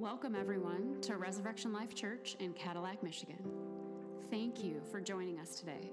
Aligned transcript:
Welcome, 0.00 0.36
everyone, 0.36 1.00
to 1.00 1.16
Resurrection 1.16 1.72
Life 1.72 1.92
Church 1.92 2.36
in 2.38 2.52
Cadillac, 2.52 3.02
Michigan. 3.02 3.42
Thank 4.30 4.62
you 4.62 4.80
for 4.92 5.00
joining 5.00 5.40
us 5.40 5.58
today. 5.58 5.90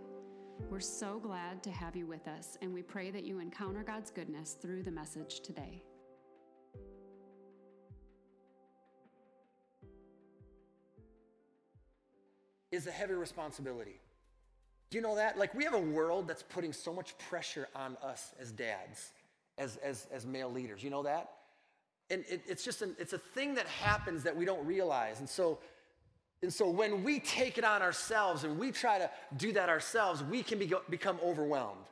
We're 0.69 0.79
so 0.79 1.17
glad 1.17 1.63
to 1.63 1.71
have 1.71 1.95
you 1.95 2.05
with 2.05 2.27
us, 2.27 2.55
and 2.61 2.71
we 2.71 2.83
pray 2.83 3.09
that 3.09 3.23
you 3.23 3.39
encounter 3.39 3.81
God's 3.81 4.11
goodness 4.11 4.57
through 4.61 4.83
the 4.83 4.91
message 4.91 5.39
today. 5.39 5.81
Is 12.71 12.85
a 12.85 12.91
heavy 12.91 13.15
responsibility. 13.15 13.99
Do 14.91 14.99
you 14.99 15.01
know 15.01 15.15
that? 15.15 15.39
Like, 15.39 15.55
we 15.55 15.63
have 15.63 15.73
a 15.73 15.81
world 15.81 16.27
that's 16.27 16.43
putting 16.43 16.73
so 16.73 16.93
much 16.93 17.17
pressure 17.17 17.69
on 17.75 17.97
us 18.03 18.35
as 18.39 18.51
dads, 18.51 19.13
as, 19.57 19.77
as, 19.77 20.05
as 20.13 20.27
male 20.27 20.51
leaders. 20.51 20.83
You 20.83 20.91
know 20.91 21.01
that? 21.01 21.34
And 22.09 22.23
it, 22.29 22.41
it's 22.47 22.63
just 22.63 22.81
an, 22.81 22.95
it's 22.99 23.13
a 23.13 23.17
thing 23.17 23.55
that 23.55 23.67
happens 23.67 24.23
that 24.23 24.35
we 24.35 24.45
don't 24.45 24.65
realize. 24.65 25.19
And 25.19 25.29
so 25.29 25.59
and 26.41 26.53
so 26.53 26.69
when 26.69 27.03
we 27.03 27.19
take 27.19 27.57
it 27.57 27.63
on 27.63 27.81
ourselves 27.81 28.43
and 28.43 28.59
we 28.59 28.71
try 28.71 28.99
to 28.99 29.09
do 29.37 29.51
that 29.53 29.69
ourselves 29.69 30.21
we 30.23 30.43
can 30.43 30.59
be, 30.59 30.71
become 30.89 31.17
overwhelmed. 31.23 31.85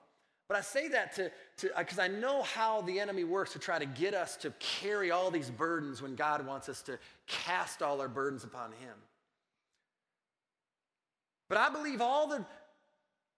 But 0.47 0.57
i 0.57 0.61
say 0.61 0.87
that 0.89 1.15
to 1.15 1.31
because 1.77 1.97
i 1.99 2.07
know 2.07 2.43
how 2.43 2.81
the 2.81 2.99
enemy 2.99 3.23
works 3.23 3.53
to 3.53 3.59
try 3.59 3.79
to 3.79 3.85
get 3.85 4.13
us 4.13 4.35
to 4.37 4.51
carry 4.59 5.09
all 5.09 5.31
these 5.31 5.49
burdens 5.49 6.01
when 6.01 6.15
god 6.15 6.45
wants 6.45 6.69
us 6.69 6.81
to 6.83 6.99
cast 7.25 7.81
all 7.81 8.01
our 8.01 8.09
burdens 8.09 8.43
upon 8.43 8.71
him. 8.73 8.95
But 11.49 11.57
i 11.57 11.69
believe 11.69 12.01
all 12.01 12.27
the 12.27 12.45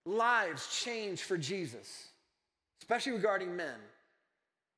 lives 0.06 0.82
changed 0.84 1.22
for 1.22 1.38
jesus 1.38 2.10
especially 2.86 3.14
regarding 3.14 3.56
men. 3.56 3.80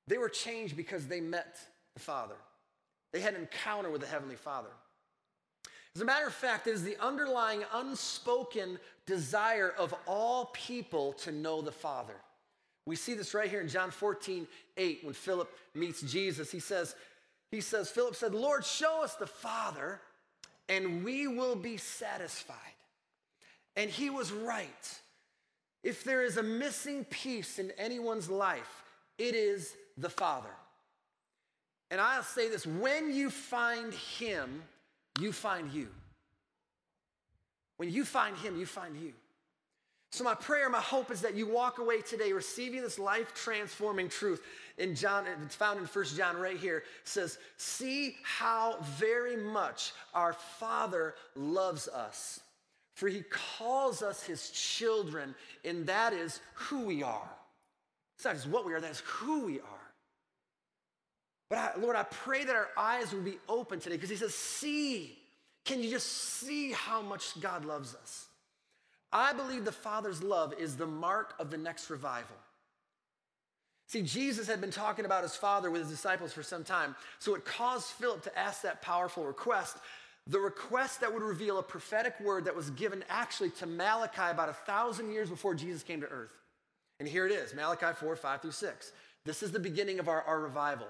They 0.07 0.17
were 0.17 0.29
changed 0.29 0.77
because 0.77 1.07
they 1.07 1.19
met 1.19 1.57
Father. 1.97 2.35
They 3.13 3.21
had 3.21 3.35
an 3.35 3.41
encounter 3.41 3.89
with 3.89 4.01
the 4.01 4.07
Heavenly 4.07 4.35
Father. 4.35 4.69
As 5.95 6.01
a 6.01 6.05
matter 6.05 6.27
of 6.27 6.33
fact, 6.33 6.67
it 6.67 6.71
is 6.71 6.83
the 6.83 6.97
underlying 7.03 7.63
unspoken 7.73 8.77
desire 9.05 9.73
of 9.79 9.95
all 10.05 10.51
people 10.53 11.13
to 11.13 11.31
know 11.31 11.61
the 11.61 11.71
Father. 11.71 12.13
We 12.85 12.95
see 12.95 13.15
this 13.15 13.33
right 13.33 13.49
here 13.49 13.61
in 13.61 13.67
John 13.67 13.91
14, 13.91 14.47
8, 14.77 14.99
when 15.03 15.13
Philip 15.13 15.51
meets 15.73 16.01
Jesus. 16.01 16.51
He 16.51 16.59
says, 16.59 16.95
he 17.51 17.61
says, 17.61 17.89
Philip 17.89 18.15
said, 18.15 18.33
Lord, 18.35 18.63
show 18.63 19.03
us 19.03 19.15
the 19.15 19.27
Father, 19.27 19.99
and 20.69 21.03
we 21.03 21.27
will 21.27 21.55
be 21.55 21.77
satisfied. 21.77 22.55
And 23.75 23.89
he 23.89 24.09
was 24.09 24.31
right. 24.31 24.99
If 25.83 26.03
there 26.03 26.23
is 26.23 26.37
a 26.37 26.43
missing 26.43 27.05
piece 27.05 27.59
in 27.59 27.71
anyone's 27.71 28.29
life, 28.29 28.83
it 29.17 29.35
is 29.35 29.75
the 29.97 30.09
Father. 30.09 30.49
And 31.89 32.01
I'll 32.01 32.23
say 32.23 32.49
this 32.49 32.65
when 32.65 33.13
you 33.13 33.29
find 33.29 33.93
him, 33.93 34.63
you 35.19 35.31
find 35.31 35.71
you. 35.71 35.87
When 37.77 37.91
you 37.91 38.03
find 38.03 38.35
him, 38.37 38.57
you 38.57 38.65
find 38.65 38.95
you. 38.97 39.13
So, 40.11 40.23
my 40.23 40.35
prayer, 40.35 40.69
my 40.69 40.79
hope 40.79 41.11
is 41.11 41.21
that 41.21 41.35
you 41.35 41.47
walk 41.47 41.79
away 41.79 42.01
today 42.01 42.31
receiving 42.31 42.81
this 42.81 42.97
life 42.97 43.33
transforming 43.33 44.09
truth. 44.09 44.41
In 44.77 44.95
John, 44.95 45.25
it's 45.43 45.55
found 45.55 45.79
in 45.79 45.85
First 45.85 46.15
John 46.15 46.37
right 46.37 46.57
here, 46.57 46.83
says, 47.03 47.37
See 47.57 48.15
how 48.23 48.77
very 48.97 49.35
much 49.35 49.91
our 50.13 50.33
Father 50.33 51.15
loves 51.35 51.87
us. 51.87 52.39
For 52.93 53.07
he 53.07 53.21
calls 53.29 54.01
us 54.01 54.23
his 54.23 54.49
children, 54.49 55.35
and 55.63 55.85
that 55.85 56.13
is 56.13 56.39
who 56.55 56.85
we 56.85 57.03
are. 57.03 57.29
It's 58.15 58.25
not 58.25 58.33
just 58.33 58.47
what 58.47 58.65
we 58.65 58.73
are, 58.73 58.81
that 58.81 58.91
is 58.91 59.01
who 59.01 59.45
we 59.45 59.59
are. 59.59 59.76
But 61.49 61.59
I, 61.59 61.71
Lord, 61.79 61.95
I 61.95 62.03
pray 62.03 62.43
that 62.43 62.55
our 62.55 62.69
eyes 62.77 63.13
will 63.13 63.21
be 63.21 63.37
open 63.47 63.79
today 63.79 63.95
because 63.95 64.09
He 64.09 64.15
says, 64.15 64.33
See, 64.33 65.17
can 65.65 65.81
you 65.81 65.89
just 65.89 66.07
see 66.07 66.71
how 66.71 67.01
much 67.01 67.39
God 67.39 67.65
loves 67.65 67.95
us? 67.95 68.27
I 69.11 69.33
believe 69.33 69.65
the 69.65 69.71
Father's 69.71 70.21
love 70.21 70.53
is 70.59 70.75
the 70.75 70.85
mark 70.85 71.33
of 71.39 71.49
the 71.49 71.57
next 71.57 71.89
revival. 71.89 72.35
See, 73.87 74.01
Jesus 74.01 74.47
had 74.47 74.59
been 74.59 74.71
talking 74.71 75.05
about 75.05 75.23
his 75.23 75.35
Father 75.35 75.71
with 75.71 75.81
his 75.83 75.91
disciples 75.91 76.33
for 76.33 76.43
some 76.43 76.65
time, 76.65 76.93
so 77.19 77.35
it 77.35 77.45
caused 77.45 77.85
Philip 77.85 78.21
to 78.23 78.37
ask 78.37 78.61
that 78.63 78.81
powerful 78.81 79.23
request. 79.23 79.77
The 80.27 80.39
request 80.39 80.99
that 80.99 81.13
would 81.13 81.23
reveal 81.23 81.57
a 81.57 81.63
prophetic 81.63 82.19
word 82.19 82.43
that 82.45 82.55
was 82.55 82.69
given 82.71 83.03
actually 83.09 83.51
to 83.51 83.65
Malachi 83.65 84.29
about 84.29 84.49
a 84.49 84.53
thousand 84.53 85.13
years 85.13 85.29
before 85.29 85.55
Jesus 85.55 85.83
came 85.83 86.01
to 86.01 86.07
earth. 86.07 86.31
And 86.99 87.07
here 87.07 87.25
it 87.25 87.31
is 87.31 87.53
Malachi 87.53 87.93
4 87.97 88.15
5 88.17 88.41
through 88.41 88.51
6. 88.51 88.91
This 89.23 89.41
is 89.41 89.51
the 89.51 89.59
beginning 89.59 89.99
of 89.99 90.09
our, 90.09 90.21
our 90.23 90.41
revival. 90.41 90.87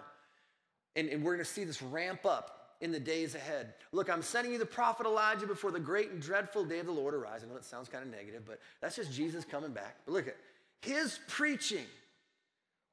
And, 0.97 1.07
and 1.07 1.23
we're 1.23 1.33
going 1.33 1.45
to 1.45 1.49
see 1.49 1.63
this 1.63 1.81
ramp 1.81 2.25
up 2.25 2.73
in 2.81 2.91
the 2.91 2.99
days 2.99 3.35
ahead. 3.35 3.73
Look, 3.91 4.09
I'm 4.09 4.21
sending 4.21 4.51
you 4.51 4.59
the 4.59 4.65
prophet 4.65 5.05
Elijah 5.05 5.47
before 5.47 5.71
the 5.71 5.79
great 5.79 6.11
and 6.11 6.21
dreadful 6.21 6.65
day 6.65 6.79
of 6.79 6.85
the 6.87 6.91
Lord 6.91 7.13
arrives. 7.13 7.43
I 7.43 7.47
know 7.47 7.53
that 7.53 7.65
sounds 7.65 7.87
kind 7.87 8.03
of 8.03 8.11
negative, 8.11 8.43
but 8.45 8.59
that's 8.81 8.97
just 8.97 9.13
Jesus 9.13 9.45
coming 9.45 9.71
back. 9.71 9.95
But 10.05 10.13
look 10.13 10.27
at 10.27 10.35
his 10.81 11.19
preaching 11.27 11.85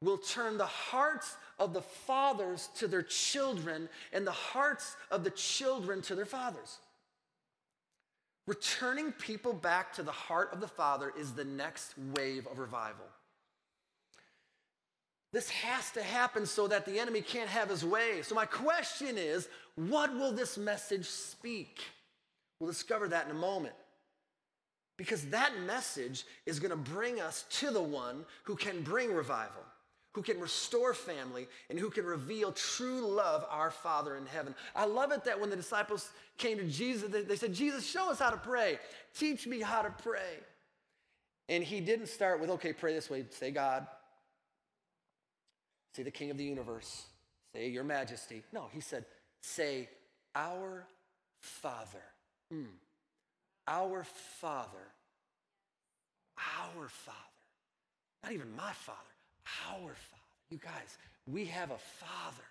will 0.00 0.18
turn 0.18 0.58
the 0.58 0.66
hearts 0.66 1.36
of 1.58 1.72
the 1.72 1.82
fathers 1.82 2.68
to 2.76 2.86
their 2.86 3.02
children 3.02 3.88
and 4.12 4.26
the 4.26 4.32
hearts 4.32 4.96
of 5.10 5.24
the 5.24 5.30
children 5.30 6.02
to 6.02 6.14
their 6.14 6.26
fathers. 6.26 6.78
Returning 8.46 9.12
people 9.12 9.54
back 9.54 9.94
to 9.94 10.02
the 10.02 10.12
heart 10.12 10.50
of 10.52 10.60
the 10.60 10.68
Father 10.68 11.12
is 11.18 11.32
the 11.32 11.44
next 11.44 11.94
wave 12.14 12.46
of 12.46 12.58
revival. 12.58 13.06
This 15.34 15.50
has 15.50 15.90
to 15.90 16.02
happen 16.02 16.46
so 16.46 16.68
that 16.68 16.86
the 16.86 17.00
enemy 17.00 17.20
can't 17.20 17.48
have 17.48 17.68
his 17.68 17.84
way. 17.84 18.22
So, 18.22 18.36
my 18.36 18.46
question 18.46 19.18
is 19.18 19.48
what 19.74 20.14
will 20.14 20.30
this 20.30 20.56
message 20.56 21.06
speak? 21.06 21.80
We'll 22.60 22.70
discover 22.70 23.08
that 23.08 23.24
in 23.24 23.32
a 23.32 23.38
moment. 23.38 23.74
Because 24.96 25.24
that 25.30 25.58
message 25.66 26.24
is 26.46 26.60
going 26.60 26.70
to 26.70 26.76
bring 26.76 27.20
us 27.20 27.46
to 27.50 27.72
the 27.72 27.82
one 27.82 28.24
who 28.44 28.54
can 28.54 28.82
bring 28.82 29.12
revival, 29.12 29.62
who 30.12 30.22
can 30.22 30.38
restore 30.38 30.94
family, 30.94 31.48
and 31.68 31.80
who 31.80 31.90
can 31.90 32.04
reveal 32.04 32.52
true 32.52 33.00
love, 33.00 33.44
our 33.50 33.72
Father 33.72 34.16
in 34.16 34.26
heaven. 34.26 34.54
I 34.76 34.84
love 34.84 35.10
it 35.10 35.24
that 35.24 35.40
when 35.40 35.50
the 35.50 35.56
disciples 35.56 36.10
came 36.38 36.58
to 36.58 36.64
Jesus, 36.64 37.10
they 37.10 37.34
said, 37.34 37.52
Jesus, 37.52 37.84
show 37.84 38.08
us 38.08 38.20
how 38.20 38.30
to 38.30 38.36
pray. 38.36 38.78
Teach 39.18 39.48
me 39.48 39.60
how 39.60 39.82
to 39.82 39.90
pray. 40.00 40.38
And 41.48 41.64
he 41.64 41.80
didn't 41.80 42.06
start 42.06 42.40
with, 42.40 42.50
okay, 42.50 42.72
pray 42.72 42.94
this 42.94 43.10
way, 43.10 43.24
say 43.30 43.50
God, 43.50 43.88
Say 45.94 46.02
the 46.02 46.10
King 46.10 46.30
of 46.30 46.36
the 46.36 46.44
universe. 46.44 47.06
Say 47.52 47.68
your 47.68 47.84
majesty. 47.84 48.42
No, 48.52 48.66
he 48.72 48.80
said, 48.80 49.04
say 49.40 49.88
our 50.34 50.86
Father. 51.40 52.02
Mm. 52.52 52.66
Our 53.68 54.04
Father. 54.40 54.68
Our 56.36 56.88
Father. 56.88 57.18
Not 58.22 58.32
even 58.32 58.54
my 58.56 58.72
Father. 58.72 58.98
Our 59.70 59.94
Father. 59.94 60.22
You 60.50 60.58
guys, 60.58 60.98
we 61.30 61.44
have 61.46 61.70
a 61.70 61.78
Father 61.78 62.44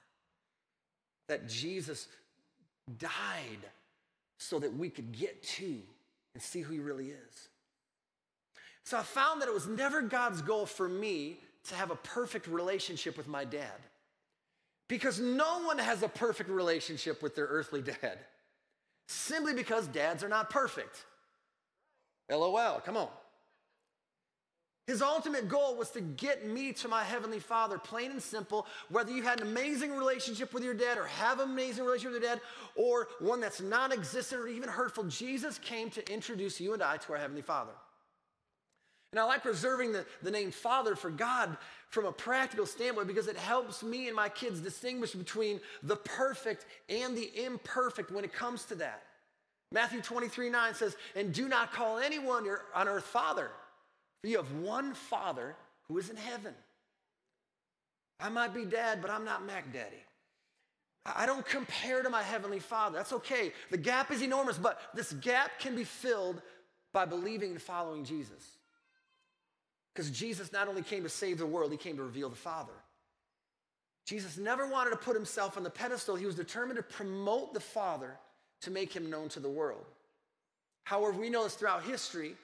that 1.28 1.48
Jesus 1.50 2.08
died 2.98 3.70
so 4.38 4.60
that 4.60 4.76
we 4.76 4.90
could 4.90 5.12
get 5.18 5.42
to 5.44 5.80
and 6.34 6.42
see 6.42 6.62
who 6.62 6.74
he 6.74 6.80
really 6.80 7.10
is. 7.10 7.50
So 8.86 8.98
I 8.98 9.02
found 9.02 9.42
that 9.42 9.48
it 9.48 9.54
was 9.54 9.68
never 9.68 10.02
God's 10.02 10.42
goal 10.42 10.66
for 10.66 10.88
me 10.88 11.38
to 11.66 11.76
have 11.76 11.92
a 11.92 11.96
perfect 11.96 12.48
relationship 12.48 13.18
with 13.18 13.28
my 13.28 13.46
dad. 13.46 13.80
Because 14.88 15.20
no 15.20 15.64
one 15.64 15.78
has 15.78 16.04
a 16.04 16.10
perfect 16.10 16.50
relationship 16.50 17.24
with 17.24 17.36
their 17.36 17.46
earthly 17.46 17.82
dad, 17.82 18.20
simply 19.08 19.54
because 19.54 19.88
dads 19.88 20.24
are 20.24 20.30
not 20.30 20.50
perfect. 20.50 21.06
LOL, 22.30 22.80
come 22.82 22.98
on. 22.98 23.10
His 24.86 25.02
ultimate 25.02 25.48
goal 25.48 25.78
was 25.78 25.92
to 25.92 26.02
get 26.02 26.46
me 26.46 26.74
to 26.74 26.90
my 26.90 27.06
Heavenly 27.06 27.40
Father, 27.40 27.78
plain 27.78 28.12
and 28.12 28.22
simple. 28.22 28.68
Whether 28.90 29.14
you 29.14 29.24
had 29.24 29.40
an 29.40 29.48
amazing 29.48 29.96
relationship 29.96 30.54
with 30.54 30.62
your 30.62 30.74
dad 30.74 30.98
or 30.98 31.06
have 31.06 31.40
an 31.40 31.50
amazing 31.50 31.86
relationship 31.86 32.16
with 32.16 32.24
your 32.24 32.36
dad 32.36 32.42
or 32.76 33.08
one 33.20 33.40
that's 33.40 33.62
non 33.62 33.94
existent 33.94 34.42
or 34.42 34.48
even 34.48 34.68
hurtful, 34.68 35.06
Jesus 35.06 35.58
came 35.58 35.90
to 35.92 36.14
introduce 36.14 36.60
you 36.60 36.74
and 36.74 36.84
I 36.84 36.98
to 36.98 37.14
our 37.14 37.18
Heavenly 37.18 37.42
Father. 37.42 37.72
And 39.14 39.20
I 39.20 39.26
like 39.26 39.46
reserving 39.46 39.92
the, 39.92 40.08
the 40.24 40.32
name 40.32 40.50
Father 40.50 40.96
for 40.96 41.12
God 41.12 41.56
from 41.90 42.06
a 42.06 42.12
practical 42.12 42.66
standpoint 42.66 43.08
because 43.08 43.28
it 43.28 43.38
helps 43.38 43.84
me 43.84 44.08
and 44.08 44.16
my 44.16 44.28
kids 44.28 44.60
distinguish 44.60 45.12
between 45.12 45.62
the 45.84 45.98
perfect 45.98 46.66
and 46.90 47.16
the 47.16 47.30
imperfect 47.46 48.10
when 48.10 48.24
it 48.24 48.34
comes 48.34 48.66
to 48.66 48.76
that. 48.76 49.04
Matthew 49.72 50.02
23 50.02 50.50
9 50.50 50.74
says, 50.74 50.96
And 51.16 51.32
do 51.32 51.48
not 51.48 51.72
call 51.72 52.00
anyone 52.00 52.48
on 52.74 52.88
earth 52.88 53.04
Father, 53.04 53.52
for 54.20 54.28
you 54.28 54.38
have 54.38 54.52
one 54.54 54.96
Father 54.96 55.56
who 55.88 56.00
is 56.00 56.10
in 56.10 56.18
heaven. 56.18 56.56
I 58.20 58.30
might 58.30 58.56
be 58.56 58.66
dad, 58.66 59.00
but 59.00 59.12
I'm 59.12 59.26
not 59.26 59.46
Mac 59.46 59.72
Daddy. 59.72 60.04
I 61.06 61.28
don't 61.28 61.46
compare 61.46 62.02
to 62.02 62.10
my 62.10 62.24
Heavenly 62.24 62.60
Father. 62.60 62.98
That's 62.98 63.14
okay. 63.14 63.52
The 63.70 63.78
gap 63.78 64.10
is 64.10 64.24
enormous, 64.24 64.58
but 64.58 64.82
this 64.96 65.14
gap 65.14 65.60
can 65.60 65.76
be 65.76 65.84
filled 65.84 66.42
by 66.94 67.06
believing 67.06 67.52
and 67.52 67.62
following 67.62 68.06
Jesus. 68.06 68.58
Because 69.94 70.10
Jesus 70.10 70.52
not 70.52 70.68
only 70.68 70.82
came 70.82 71.04
to 71.04 71.10
save 71.10 71.38
the 71.38 71.46
world, 71.46 71.72
he 71.72 71.78
came 71.78 71.98
to 71.98 72.04
reveal 72.04 72.30
the 72.30 72.36
Father. 72.36 72.74
Jesus 74.06 74.38
never 74.38 74.68
wanted 74.68 74.90
to 74.90 74.98
put 74.98 75.16
himself 75.16 75.56
on 75.56 75.64
the 75.64 75.70
pedestal. 75.70 76.16
He 76.16 76.26
was 76.26 76.36
determined 76.36 76.78
to 76.78 76.84
promote 76.84 77.54
the 77.54 77.60
Father 77.60 78.18
to 78.62 78.72
make 78.72 78.92
him 78.92 79.10
known 79.10 79.30
to 79.30 79.40
the 79.40 79.50
world. 79.50 79.86
However, 80.84 81.18
we 81.18 81.30
know 81.30 81.44
this 81.44 81.56
throughout 81.56 81.84
history. 81.84 82.36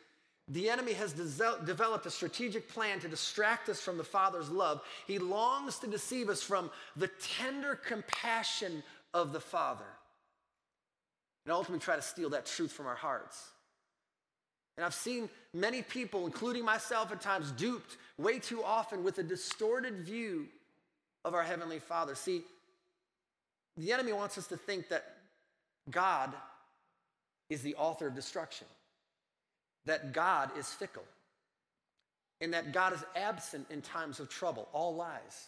The 0.48 0.70
enemy 0.70 0.94
has 0.94 1.14
de- 1.14 1.66
developed 1.66 2.06
a 2.06 2.12
strategic 2.12 2.70
plan 2.70 3.00
to 3.02 3.08
distract 3.08 3.70
us 3.70 3.82
from 3.82 3.98
the 3.98 4.04
Father's 4.04 4.50
love. 4.50 4.82
He 5.06 5.20
longs 5.20 5.78
to 5.80 5.88
deceive 5.88 6.30
us 6.30 6.42
from 6.42 6.72
the 6.96 7.10
tender 7.22 7.76
compassion 7.76 8.84
of 9.14 9.34
the 9.34 9.40
Father 9.40 9.86
and 11.46 11.54
ultimately 11.54 11.84
try 11.84 11.96
to 11.96 12.02
steal 12.02 12.30
that 12.30 12.46
truth 12.46 12.72
from 12.72 12.88
our 12.88 12.96
hearts. 12.96 13.50
And 14.80 14.86
I've 14.86 14.94
seen 14.94 15.30
many 15.54 15.82
people, 15.82 16.26
including 16.26 16.64
myself 16.64 17.12
at 17.12 17.20
times, 17.20 17.52
duped 17.52 17.98
way 18.18 18.40
too 18.40 18.64
often 18.64 19.04
with 19.04 19.18
a 19.18 19.24
distorted 19.24 20.00
view 20.00 20.48
of 21.26 21.34
our 21.34 21.44
Heavenly 21.44 21.80
Father. 21.80 22.16
See, 22.16 22.44
the 23.76 23.92
enemy 23.92 24.14
wants 24.14 24.38
us 24.38 24.48
to 24.48 24.56
think 24.56 24.88
that 24.88 25.04
God 25.92 26.32
is 27.50 27.62
the 27.62 27.76
author 27.76 28.08
of 28.08 28.16
destruction, 28.16 28.68
that 29.86 30.14
God 30.14 30.50
is 30.58 30.70
fickle, 30.70 31.04
and 32.40 32.54
that 32.54 32.72
God 32.72 32.94
is 32.94 33.04
absent 33.18 33.68
in 33.70 33.82
times 33.82 34.22
of 34.22 34.30
trouble. 34.30 34.70
All 34.72 34.96
lies. 34.96 35.48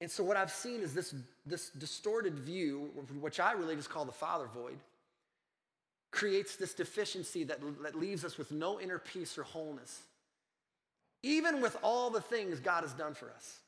And 0.00 0.10
so, 0.10 0.24
what 0.24 0.38
I've 0.38 0.50
seen 0.50 0.80
is 0.80 0.94
this, 0.94 1.14
this 1.44 1.68
distorted 1.68 2.38
view, 2.38 2.88
which 3.20 3.40
I 3.40 3.52
really 3.52 3.76
just 3.76 3.90
call 3.90 4.06
the 4.06 4.10
father 4.10 4.46
void, 4.54 4.78
creates 6.12 6.56
this 6.56 6.74
deficiency 6.74 7.42
that, 7.44 7.58
that 7.82 7.98
leaves 7.98 8.24
us 8.24 8.38
with 8.38 8.52
no 8.52 8.78
inner 8.78 8.98
peace 8.98 9.36
or 9.36 9.42
wholeness, 9.42 10.02
even 11.24 11.60
with 11.60 11.76
all 11.82 12.10
the 12.10 12.20
things 12.20 12.60
God 12.60 12.82
has 12.82 12.92
done 12.92 13.14
for 13.14 13.30
us. 13.30 13.58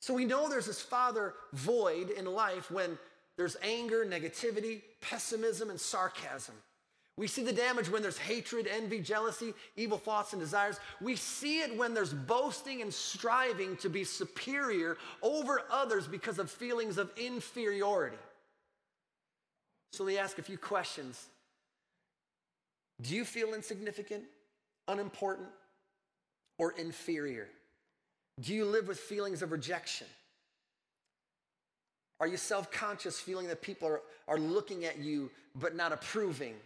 So, 0.00 0.14
we 0.14 0.24
know 0.24 0.48
there's 0.48 0.66
this 0.66 0.82
father 0.82 1.34
void 1.52 2.10
in 2.10 2.26
life 2.26 2.70
when 2.70 2.98
there's 3.36 3.56
anger, 3.62 4.04
negativity, 4.04 4.80
pessimism, 5.00 5.70
and 5.70 5.80
sarcasm. 5.80 6.54
We 7.18 7.26
see 7.26 7.42
the 7.42 7.52
damage 7.52 7.90
when 7.90 8.02
there's 8.02 8.18
hatred, 8.18 8.66
envy, 8.66 9.00
jealousy, 9.00 9.54
evil 9.74 9.96
thoughts, 9.96 10.34
and 10.34 10.40
desires. 10.40 10.78
We 11.00 11.16
see 11.16 11.60
it 11.60 11.76
when 11.76 11.94
there's 11.94 12.12
boasting 12.12 12.82
and 12.82 12.92
striving 12.92 13.76
to 13.78 13.88
be 13.88 14.04
superior 14.04 14.98
over 15.22 15.62
others 15.70 16.06
because 16.06 16.38
of 16.38 16.50
feelings 16.50 16.98
of 16.98 17.10
inferiority. 17.16 18.18
So 19.96 20.04
let 20.04 20.12
me 20.12 20.18
ask 20.18 20.38
a 20.38 20.42
few 20.42 20.58
questions. 20.58 21.28
Do 23.00 23.14
you 23.14 23.24
feel 23.24 23.54
insignificant, 23.54 24.24
unimportant, 24.88 25.48
or 26.58 26.72
inferior? 26.72 27.48
Do 28.38 28.52
you 28.52 28.66
live 28.66 28.88
with 28.88 28.98
feelings 28.98 29.40
of 29.40 29.52
rejection? 29.52 30.06
Are 32.20 32.26
you 32.26 32.36
self 32.36 32.70
conscious, 32.70 33.18
feeling 33.18 33.48
that 33.48 33.62
people 33.62 33.88
are, 33.88 34.02
are 34.28 34.38
looking 34.38 34.84
at 34.84 34.98
you 34.98 35.30
but 35.54 35.74
not 35.74 35.92
approving? 35.92 36.56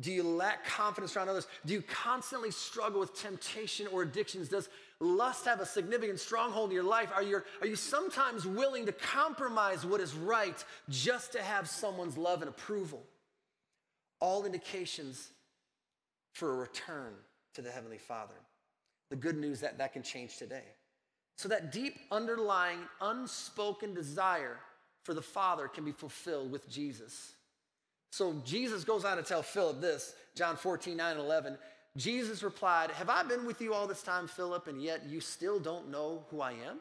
Do 0.00 0.10
you 0.10 0.24
lack 0.24 0.66
confidence 0.66 1.16
around 1.16 1.28
others? 1.28 1.46
Do 1.66 1.72
you 1.72 1.82
constantly 1.82 2.50
struggle 2.50 2.98
with 2.98 3.14
temptation 3.14 3.86
or 3.92 4.02
addictions? 4.02 4.48
Does 4.48 4.68
lust 5.00 5.44
have 5.44 5.60
a 5.60 5.66
significant 5.66 6.20
stronghold 6.20 6.70
in 6.70 6.74
your 6.74 6.84
life? 6.84 7.10
Are 7.14 7.22
you, 7.22 7.42
are 7.60 7.66
you 7.66 7.76
sometimes 7.76 8.46
willing 8.46 8.86
to 8.86 8.92
compromise 8.92 9.84
what 9.84 10.00
is 10.00 10.14
right 10.14 10.62
just 10.88 11.32
to 11.32 11.42
have 11.42 11.68
someone's 11.68 12.16
love 12.16 12.40
and 12.40 12.48
approval? 12.48 13.02
All 14.20 14.44
indications 14.44 15.28
for 16.32 16.52
a 16.52 16.56
return 16.56 17.12
to 17.54 17.62
the 17.62 17.70
Heavenly 17.70 17.98
Father. 17.98 18.34
The 19.10 19.16
good 19.16 19.36
news 19.36 19.60
that 19.60 19.78
that 19.78 19.92
can 19.92 20.02
change 20.02 20.36
today. 20.36 20.64
So 21.36 21.48
that 21.48 21.70
deep 21.70 21.94
underlying 22.10 22.80
unspoken 23.00 23.94
desire 23.94 24.58
for 25.04 25.14
the 25.14 25.22
Father 25.22 25.68
can 25.68 25.84
be 25.84 25.92
fulfilled 25.92 26.50
with 26.50 26.68
Jesus. 26.68 27.34
So 28.10 28.40
Jesus 28.44 28.84
goes 28.84 29.04
on 29.04 29.18
to 29.18 29.22
tell 29.22 29.42
Philip 29.42 29.80
this, 29.80 30.14
John 30.34 30.56
14, 30.56 30.96
9, 30.96 31.18
11. 31.18 31.58
Jesus 31.96 32.42
replied, 32.42 32.90
Have 32.92 33.08
I 33.08 33.22
been 33.22 33.46
with 33.46 33.60
you 33.60 33.72
all 33.72 33.86
this 33.86 34.02
time, 34.02 34.28
Philip, 34.28 34.68
and 34.68 34.80
yet 34.82 35.06
you 35.08 35.20
still 35.20 35.58
don't 35.58 35.90
know 35.90 36.24
who 36.30 36.40
I 36.40 36.52
am? 36.52 36.78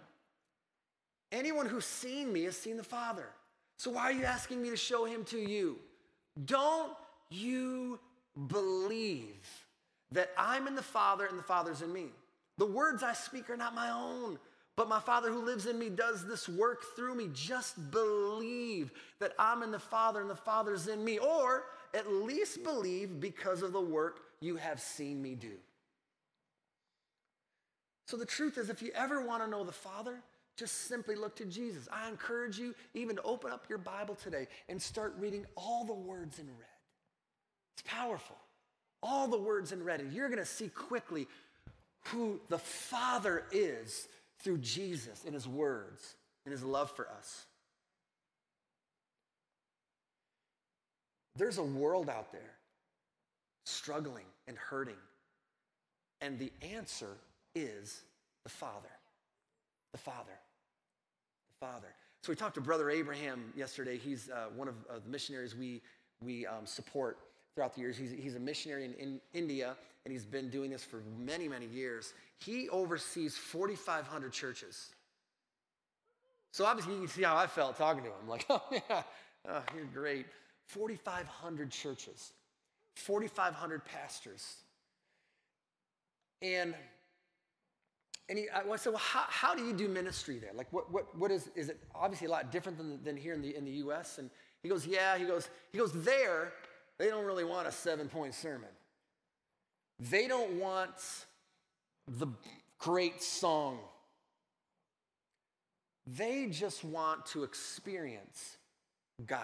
Anyone 1.31 1.65
who's 1.65 1.85
seen 1.85 2.31
me 2.31 2.43
has 2.43 2.57
seen 2.57 2.77
the 2.77 2.83
Father. 2.83 3.27
So 3.77 3.91
why 3.91 4.03
are 4.03 4.11
you 4.11 4.23
asking 4.23 4.61
me 4.61 4.69
to 4.69 4.77
show 4.77 5.05
him 5.05 5.23
to 5.25 5.37
you? 5.37 5.77
Don't 6.45 6.93
you 7.29 7.99
believe 8.47 9.47
that 10.11 10.31
I'm 10.37 10.67
in 10.67 10.75
the 10.75 10.83
Father 10.83 11.25
and 11.25 11.39
the 11.39 11.43
Father's 11.43 11.81
in 11.81 11.91
me? 11.91 12.07
The 12.57 12.65
words 12.65 13.03
I 13.03 13.13
speak 13.13 13.49
are 13.49 13.57
not 13.57 13.75
my 13.75 13.89
own, 13.89 14.37
but 14.75 14.89
my 14.89 14.99
Father 14.99 15.31
who 15.31 15.45
lives 15.45 15.65
in 15.65 15.79
me 15.79 15.89
does 15.89 16.25
this 16.25 16.47
work 16.47 16.83
through 16.95 17.15
me. 17.15 17.29
Just 17.33 17.91
believe 17.91 18.91
that 19.19 19.33
I'm 19.39 19.63
in 19.63 19.71
the 19.71 19.79
Father 19.79 20.21
and 20.21 20.29
the 20.29 20.35
Father's 20.35 20.87
in 20.87 21.03
me, 21.03 21.17
or 21.17 21.65
at 21.93 22.11
least 22.11 22.63
believe 22.63 23.19
because 23.19 23.61
of 23.61 23.71
the 23.71 23.81
work 23.81 24.19
you 24.45 24.57
have 24.57 24.79
seen 24.79 25.21
me 25.21 25.35
do. 25.35 25.53
So 28.07 28.17
the 28.17 28.25
truth 28.25 28.57
is, 28.57 28.69
if 28.69 28.81
you 28.81 28.91
ever 28.93 29.25
want 29.25 29.43
to 29.43 29.49
know 29.49 29.63
the 29.63 29.71
Father, 29.71 30.21
just 30.55 30.87
simply 30.87 31.15
look 31.15 31.35
to 31.37 31.45
Jesus. 31.45 31.87
I 31.91 32.07
encourage 32.07 32.57
you 32.57 32.75
even 32.93 33.15
to 33.15 33.21
open 33.23 33.51
up 33.51 33.65
your 33.67 33.79
Bible 33.79 34.15
today 34.15 34.47
and 34.69 34.81
start 34.81 35.15
reading 35.19 35.45
all 35.55 35.83
the 35.83 35.93
words 35.93 36.39
in 36.39 36.45
red. 36.45 36.67
It's 37.73 37.83
powerful. 37.85 38.37
All 39.01 39.27
the 39.27 39.39
words 39.39 39.71
in 39.71 39.83
red. 39.83 39.99
And 39.99 40.13
you're 40.13 40.29
going 40.29 40.39
to 40.39 40.45
see 40.45 40.69
quickly 40.69 41.27
who 42.05 42.39
the 42.49 42.59
Father 42.59 43.43
is 43.51 44.07
through 44.39 44.59
Jesus 44.59 45.23
and 45.25 45.33
his 45.33 45.47
words 45.47 46.15
and 46.45 46.51
his 46.51 46.63
love 46.63 46.91
for 46.91 47.09
us. 47.09 47.45
There's 51.35 51.57
a 51.57 51.63
world 51.63 52.09
out 52.09 52.31
there 52.31 52.55
struggling 53.65 54.25
and 54.47 54.57
hurting, 54.57 54.95
and 56.21 56.39
the 56.39 56.51
answer 56.61 57.17
is 57.53 58.03
the 58.43 58.49
Father. 58.49 58.89
The 59.91 59.97
Father. 59.97 60.37
The 61.49 61.65
Father. 61.65 61.87
So 62.21 62.31
we 62.31 62.35
talked 62.35 62.55
to 62.55 62.61
Brother 62.61 62.89
Abraham 62.89 63.53
yesterday. 63.55 63.97
He's 63.97 64.29
uh, 64.29 64.45
one 64.55 64.67
of 64.67 64.75
uh, 64.89 64.99
the 65.03 65.09
missionaries 65.09 65.55
we, 65.55 65.81
we 66.21 66.45
um, 66.47 66.65
support 66.65 67.19
throughout 67.53 67.75
the 67.75 67.81
years. 67.81 67.97
He's, 67.97 68.11
he's 68.11 68.35
a 68.35 68.39
missionary 68.39 68.85
in, 68.85 68.93
in 68.95 69.21
India, 69.33 69.75
and 70.03 70.11
he's 70.11 70.25
been 70.25 70.49
doing 70.49 70.71
this 70.71 70.83
for 70.83 71.03
many, 71.19 71.47
many 71.47 71.67
years. 71.67 72.13
He 72.37 72.67
oversees 72.69 73.37
4,500 73.37 74.33
churches. 74.33 74.89
So 76.51 76.65
obviously, 76.65 76.93
you 76.93 76.99
can 77.01 77.09
see 77.09 77.23
how 77.23 77.35
I 77.35 77.47
felt 77.47 77.77
talking 77.77 78.03
to 78.03 78.09
him. 78.09 78.27
Like, 78.27 78.45
oh, 78.49 78.61
yeah, 78.71 79.03
oh, 79.47 79.63
you're 79.75 79.85
great. 79.85 80.25
4,500 80.67 81.69
churches, 81.69 82.31
4,500 82.95 83.85
pastors. 83.85 84.55
And 86.41 86.75
and 88.27 88.39
he, 88.39 88.47
I 88.49 88.75
said, 88.77 88.89
well, 88.89 88.97
how, 88.97 89.25
how 89.27 89.53
do 89.53 89.63
you 89.63 89.73
do 89.73 89.87
ministry 89.87 90.39
there? 90.39 90.49
Like, 90.55 90.73
what, 90.73 90.91
what, 90.91 91.15
what 91.15 91.29
is, 91.29 91.49
is 91.55 91.69
it 91.69 91.77
obviously 91.93 92.25
a 92.25 92.31
lot 92.31 92.51
different 92.51 92.77
than, 92.77 93.03
than 93.03 93.15
here 93.15 93.33
in 93.33 93.41
the, 93.41 93.55
in 93.55 93.65
the 93.65 93.71
U.S.? 93.71 94.17
And 94.17 94.31
he 94.63 94.69
goes, 94.69 94.87
yeah, 94.87 95.15
he 95.15 95.25
goes, 95.25 95.49
he 95.71 95.77
goes, 95.77 95.91
there, 95.91 96.53
they 96.97 97.07
don't 97.07 97.25
really 97.25 97.43
want 97.43 97.67
a 97.67 97.71
seven 97.71 98.07
point 98.07 98.33
sermon. 98.33 98.69
They 99.99 100.27
don't 100.27 100.53
want 100.53 100.89
the 102.07 102.27
great 102.79 103.21
song. 103.21 103.77
They 106.07 106.47
just 106.47 106.83
want 106.83 107.27
to 107.27 107.43
experience 107.43 108.57
God. 109.25 109.41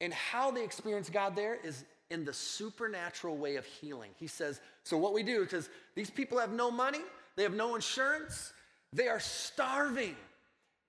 And 0.00 0.12
how 0.12 0.50
they 0.50 0.62
experience 0.62 1.08
God 1.08 1.36
there 1.36 1.58
is 1.62 1.84
in 2.10 2.24
the 2.24 2.32
supernatural 2.32 3.36
way 3.36 3.56
of 3.56 3.64
healing. 3.64 4.10
He 4.16 4.26
says, 4.26 4.60
So, 4.84 4.96
what 4.96 5.14
we 5.14 5.22
do, 5.22 5.40
because 5.40 5.68
these 5.94 6.10
people 6.10 6.38
have 6.38 6.52
no 6.52 6.70
money, 6.70 7.00
they 7.36 7.42
have 7.42 7.54
no 7.54 7.74
insurance, 7.74 8.52
they 8.92 9.08
are 9.08 9.20
starving, 9.20 10.16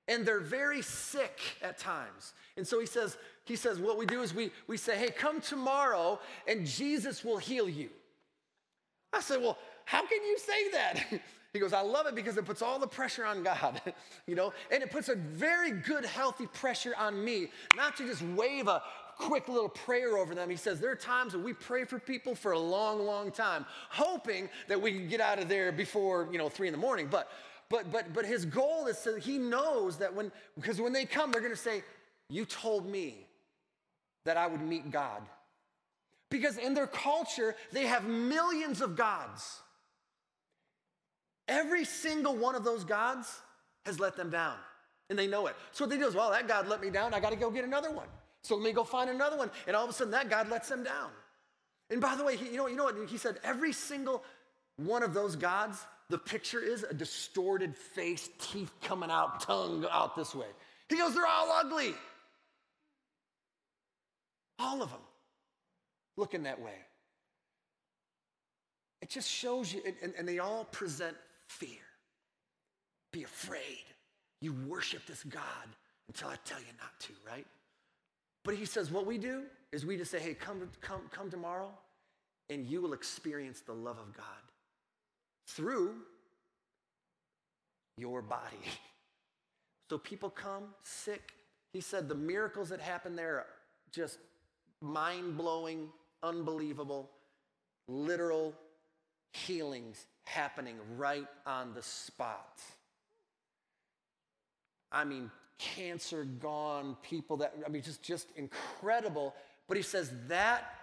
and 0.08 0.25
they're 0.25 0.40
very 0.40 0.82
sick 0.82 1.40
at 1.62 1.78
times. 1.78 2.34
And 2.58 2.68
so 2.68 2.80
he 2.80 2.86
says, 2.86 3.18
he 3.46 3.56
says, 3.56 3.80
what 3.80 3.98
we 3.98 4.06
do 4.06 4.22
is 4.22 4.34
we, 4.34 4.51
we 4.68 4.78
say, 4.78 4.98
hey, 4.98 5.10
come 5.10 5.42
tomorrow 5.42 6.20
and 6.48 6.66
Jesus 6.66 7.24
will 7.24 7.38
heal 7.38 7.70
you. 7.70 7.90
I 9.13 9.22
said, 9.22 9.42
well, 9.42 9.58
how 9.86 10.06
can 10.06 10.24
you 10.24 10.38
say 10.38 10.72
that? 10.72 11.22
He 11.54 11.60
goes, 11.60 11.74
I 11.74 11.82
love 11.82 12.08
it 12.08 12.16
because 12.16 12.38
it 12.38 12.46
puts 12.46 12.62
all 12.62 12.80
the 12.80 12.88
pressure 12.88 13.25
on 13.25 13.44
God, 13.44 13.82
you 14.25 14.36
know, 14.36 14.54
and 14.72 14.82
it 14.82 14.90
puts 14.90 15.10
a 15.10 15.16
very 15.16 15.72
good, 15.72 16.06
healthy 16.06 16.48
pressure 16.48 16.94
on 16.98 17.25
me, 17.25 17.50
not 17.75 17.98
to 17.98 18.08
just 18.08 18.22
wave 18.22 18.70
a 18.70 18.82
quick 19.22 19.48
little 19.48 19.70
prayer 19.70 20.18
over 20.18 20.34
them. 20.34 20.50
He 20.50 20.56
says, 20.56 20.80
There 20.80 20.92
are 20.92 20.96
times 20.96 21.34
when 21.34 21.44
we 21.44 21.54
pray 21.54 21.86
for 21.86 22.00
people 22.00 22.36
for 22.36 22.51
a 22.54 22.60
long, 22.60 23.06
long 23.06 23.32
time, 23.32 23.66
hoping 23.90 24.50
that 24.68 24.82
we 24.82 24.92
can 24.92 25.08
get 25.08 25.22
out 25.22 25.40
of 25.40 25.48
there 25.48 25.72
before, 25.72 26.28
you 26.32 26.38
know, 26.38 26.50
three 26.50 26.68
in 26.68 26.72
the 26.72 26.80
morning. 26.80 27.08
But 27.10 27.32
but 27.70 27.92
but 27.92 28.13
but 28.13 28.25
his 28.25 28.46
goal 28.46 28.88
is 28.88 28.98
so 28.98 29.16
he 29.16 29.38
knows 29.38 29.98
that 29.98 30.13
when 30.13 30.32
because 30.56 30.82
when 30.82 30.94
they 30.94 31.06
come, 31.06 31.32
they're 31.32 31.42
gonna 31.42 31.56
say, 31.56 31.84
You 32.30 32.46
told 32.46 32.86
me 32.86 33.28
that 34.25 34.38
I 34.38 34.48
would 34.48 34.62
meet 34.62 34.92
God. 34.92 35.22
Because 36.30 36.58
in 36.58 36.74
their 36.74 36.88
culture, 36.88 37.56
they 37.72 37.86
have 37.88 38.06
millions 38.08 38.82
of 38.82 38.96
gods. 38.96 39.60
Every 41.48 41.84
single 41.84 42.38
one 42.38 42.56
of 42.56 42.63
those 42.63 42.86
gods 42.86 43.42
has 43.86 44.00
let 44.00 44.16
them 44.16 44.30
down. 44.30 44.56
And 45.10 45.20
they 45.20 45.28
know 45.28 45.48
it. 45.48 45.56
So 45.74 45.84
what 45.84 45.90
they 45.90 45.98
do 45.98 46.08
is, 46.08 46.16
well, 46.16 46.32
that 46.32 46.48
God 46.48 46.70
let 46.70 46.82
me 46.82 46.90
down. 46.90 47.13
I 47.13 47.20
got 47.20 47.32
to 47.32 47.36
go 47.36 47.51
get 47.51 47.66
another 47.66 47.92
one. 47.92 48.08
So 48.43 48.55
let 48.55 48.63
me 48.63 48.71
go 48.71 48.83
find 48.83 49.10
another 49.10 49.38
one. 49.38 49.51
And 49.67 49.75
all 49.75 49.83
of 49.83 49.89
a 49.89 49.93
sudden, 49.93 50.12
that 50.12 50.29
God 50.29 50.50
lets 50.50 50.69
them 50.69 50.83
down. 50.83 51.10
And 51.89 52.01
by 52.01 52.15
the 52.15 52.24
way, 52.24 52.38
he, 52.38 52.45
you, 52.45 52.57
know, 52.57 52.67
you 52.67 52.75
know 52.75 52.86
what? 52.86 52.95
He 53.10 53.17
said 53.17 53.39
every 53.43 53.74
single 53.74 54.24
one 54.77 55.03
of 55.03 55.13
those 55.13 55.36
gods, 55.36 55.77
the 56.10 56.17
picture 56.17 56.60
is 56.60 56.83
a 56.83 56.93
distorted 56.93 57.75
face, 57.75 58.29
teeth 58.39 58.71
coming 58.81 59.12
out, 59.12 59.41
tongue 59.41 59.86
out 59.91 60.15
this 60.15 60.33
way. 60.33 60.48
He 60.89 60.98
goes, 60.98 61.13
they're 61.13 61.25
all 61.25 61.51
ugly. 61.51 61.93
All 64.60 64.81
of 64.81 64.89
them 64.89 65.00
looking 66.17 66.43
that 66.43 66.62
way. 66.62 66.77
It 69.01 69.10
just 69.10 69.29
shows 69.29 69.74
you, 69.74 69.81
and, 70.01 70.13
and 70.17 70.27
they 70.27 70.39
all 70.39 70.65
present 70.65 71.17
fear. 71.48 71.69
Be 73.12 73.24
afraid. 73.24 73.83
You 74.39 74.53
worship 74.67 75.05
this 75.05 75.24
God 75.24 75.41
until 76.07 76.29
I 76.29 76.36
tell 76.45 76.60
you 76.60 76.65
not 76.79 77.00
to, 77.01 77.13
right? 77.27 77.45
But 78.43 78.55
he 78.55 78.65
says, 78.65 78.91
what 78.91 79.05
we 79.05 79.17
do 79.17 79.43
is 79.71 79.86
we 79.86 79.98
just 79.98 80.12
say, 80.12 80.19
hey, 80.19 80.33
come, 80.33 80.69
come, 80.81 81.01
come 81.12 81.29
tomorrow, 81.29 81.71
and 82.50 82.65
you 82.65 82.81
will 82.81 82.93
experience 82.93 83.62
the 83.62 83.74
love 83.74 83.98
of 84.00 84.15
God 84.15 84.25
through 85.48 85.95
your 87.98 88.21
body. 88.21 88.57
So 89.89 89.98
people 89.98 90.29
come 90.29 90.67
sick. 90.83 91.33
He 91.74 91.81
said 91.81 92.07
the 92.07 92.15
miracles 92.15 92.69
that 92.69 92.79
happen 92.79 93.13
there 93.13 93.36
are 93.36 93.48
just 93.91 94.19
mind 94.79 95.38
blowing, 95.38 95.89
unbelievable, 96.24 97.10
literal 97.89 98.53
healings 99.33 100.05
happening 100.24 100.77
right 100.95 101.27
on 101.45 101.74
the 101.74 101.81
spot. 101.81 102.62
I 104.93 105.03
mean, 105.03 105.29
cancer 105.75 106.24
gone, 106.24 106.98
people 107.03 107.38
that, 107.38 107.53
I 107.65 107.70
mean, 107.70 107.82
just, 107.82 108.01
just 108.01 108.27
incredible. 108.36 109.36
But 109.68 109.77
he 109.77 109.84
says 109.84 110.12
that 110.27 110.74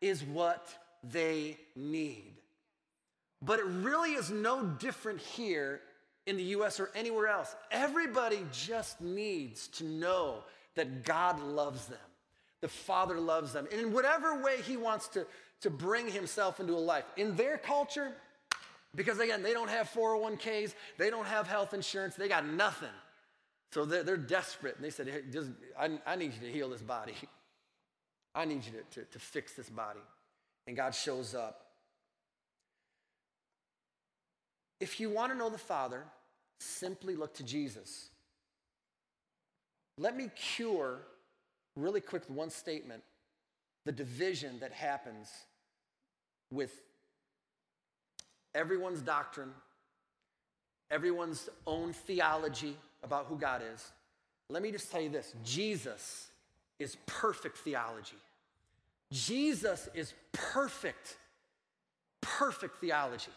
is 0.00 0.22
what 0.22 0.68
they 1.02 1.56
need. 1.76 2.34
But 3.40 3.60
it 3.60 3.66
really 3.66 4.12
is 4.12 4.30
no 4.30 4.64
different 4.64 5.20
here 5.20 5.80
in 6.26 6.36
the 6.36 6.42
US 6.42 6.80
or 6.80 6.90
anywhere 6.94 7.28
else. 7.28 7.54
Everybody 7.70 8.44
just 8.52 9.00
needs 9.00 9.68
to 9.68 9.84
know 9.84 10.44
that 10.74 11.04
God 11.04 11.40
loves 11.40 11.86
them, 11.86 11.98
the 12.60 12.68
Father 12.68 13.20
loves 13.20 13.52
them, 13.52 13.68
and 13.70 13.80
in 13.80 13.92
whatever 13.92 14.42
way 14.42 14.56
He 14.62 14.76
wants 14.76 15.08
to, 15.08 15.26
to 15.60 15.70
bring 15.70 16.08
Himself 16.08 16.58
into 16.58 16.72
a 16.72 16.78
life. 16.78 17.04
In 17.16 17.36
their 17.36 17.58
culture, 17.58 18.12
because 18.94 19.18
again, 19.20 19.42
they 19.42 19.52
don't 19.52 19.70
have 19.70 19.88
401ks, 19.90 20.74
they 20.98 21.10
don't 21.10 21.26
have 21.26 21.46
health 21.46 21.74
insurance, 21.74 22.14
they 22.14 22.28
got 22.28 22.46
nothing. 22.46 22.88
So 23.74 23.84
they're, 23.84 24.04
they're 24.04 24.16
desperate. 24.16 24.76
And 24.76 24.84
they 24.84 24.90
said, 24.90 25.08
hey, 25.08 25.22
just, 25.32 25.50
I, 25.76 25.90
I, 26.06 26.14
need 26.14 26.32
you 26.32 26.46
to 26.46 26.52
heal 26.52 26.68
this 26.68 26.80
body. 26.80 27.14
I 28.32 28.44
need 28.44 28.64
you 28.64 28.70
to, 28.70 29.00
to, 29.00 29.06
to 29.10 29.18
fix 29.18 29.54
this 29.54 29.68
body. 29.68 29.98
And 30.68 30.76
God 30.76 30.94
shows 30.94 31.34
up. 31.34 31.66
If 34.80 35.00
you 35.00 35.10
want 35.10 35.32
to 35.32 35.38
know 35.38 35.50
the 35.50 35.58
Father, 35.58 36.04
simply 36.60 37.16
look 37.16 37.34
to 37.34 37.42
Jesus. 37.42 38.10
Let 39.98 40.16
me 40.16 40.30
cure, 40.36 41.00
really 41.74 42.00
quick, 42.00 42.22
one 42.28 42.50
statement 42.50 43.02
the 43.86 43.92
division 43.92 44.60
that 44.60 44.72
happens 44.72 45.28
with 46.50 46.80
everyone's 48.54 49.02
doctrine, 49.02 49.50
everyone's 50.90 51.50
own 51.66 51.92
theology 51.92 52.78
about 53.04 53.26
who 53.26 53.36
God 53.36 53.62
is. 53.74 53.92
Let 54.48 54.62
me 54.62 54.72
just 54.72 54.90
tell 54.90 55.00
you 55.00 55.10
this 55.10 55.34
Jesus 55.44 56.28
is 56.78 56.96
perfect 57.06 57.58
theology. 57.58 58.16
Jesus 59.12 59.88
is 59.94 60.12
perfect, 60.32 61.16
perfect 62.20 62.76
theology. 62.76 63.30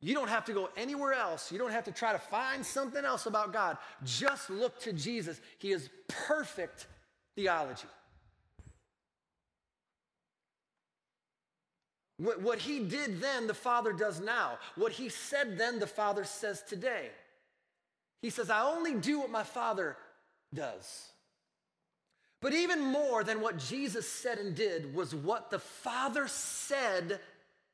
You 0.00 0.14
don't 0.14 0.28
have 0.28 0.44
to 0.44 0.52
go 0.52 0.68
anywhere 0.76 1.14
else. 1.14 1.50
You 1.50 1.58
don't 1.58 1.72
have 1.72 1.84
to 1.84 1.92
try 1.92 2.12
to 2.12 2.18
find 2.18 2.64
something 2.64 3.04
else 3.04 3.26
about 3.26 3.52
God. 3.52 3.78
Just 4.04 4.50
look 4.50 4.78
to 4.80 4.92
Jesus. 4.92 5.40
He 5.58 5.72
is 5.72 5.88
perfect 6.06 6.86
theology. 7.34 7.88
What, 12.18 12.58
he 12.58 12.80
did 12.80 13.20
then, 13.20 13.46
the 13.46 13.54
Father 13.54 13.92
does 13.92 14.20
now. 14.20 14.58
What 14.74 14.92
he 14.92 15.08
said 15.10 15.58
then, 15.58 15.78
the 15.78 15.86
Father 15.86 16.24
says 16.24 16.62
today. 16.62 17.10
He 18.26 18.30
says, 18.30 18.50
I 18.50 18.62
only 18.62 18.92
do 18.94 19.20
what 19.20 19.30
my 19.30 19.44
Father 19.44 19.96
does. 20.52 21.12
But 22.42 22.54
even 22.54 22.80
more 22.80 23.22
than 23.22 23.40
what 23.40 23.56
Jesus 23.56 24.08
said 24.08 24.38
and 24.38 24.52
did 24.52 24.92
was 24.96 25.14
what 25.14 25.52
the 25.52 25.60
Father 25.60 26.26
said 26.26 27.20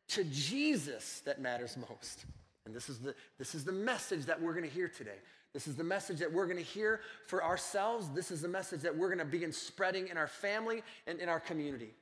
to 0.09 0.25
Jesus 0.25 1.23
that 1.25 1.41
matters 1.41 1.79
most. 1.89 2.27
And 2.67 2.75
this 2.75 2.91
is 2.91 2.99
the, 2.99 3.15
this 3.39 3.55
is 3.55 3.65
the 3.65 3.73
message 3.73 4.27
that 4.27 4.43
we're 4.43 4.53
going 4.53 4.69
to 4.69 4.71
hear 4.71 4.89
today. 4.89 5.17
This 5.55 5.67
is 5.67 5.75
the 5.75 5.85
message 5.85 6.19
that 6.19 6.31
we're 6.31 6.45
going 6.45 6.59
to 6.59 6.63
hear 6.63 7.01
for 7.29 7.43
ourselves. 7.43 8.11
This 8.11 8.31
is 8.31 8.43
the 8.43 8.49
message 8.49 8.83
that 8.83 8.95
we're 8.95 9.09
going 9.09 9.21
to 9.21 9.25
begin 9.25 9.53
spreading 9.53 10.09
in 10.09 10.19
our 10.19 10.29
family 10.29 10.83
and 11.07 11.19
in 11.19 11.31
our 11.31 11.41
community. 11.41 11.95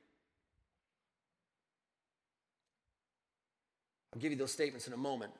I'll 4.13 4.19
give 4.19 4.33
you 4.33 4.37
those 4.37 4.51
statements 4.51 4.87
in 4.87 4.93
a 4.93 4.97
moment. 4.97 5.31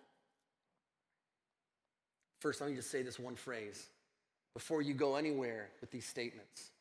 First, 2.42 2.60
let 2.60 2.72
me 2.72 2.76
just 2.76 2.90
say 2.90 3.04
this 3.04 3.20
one 3.20 3.36
phrase 3.36 3.86
before 4.56 4.82
you 4.82 4.96
go 4.96 5.16
anywhere 5.16 5.70
with 5.80 5.92
these 5.92 6.08
statements. 6.08 6.72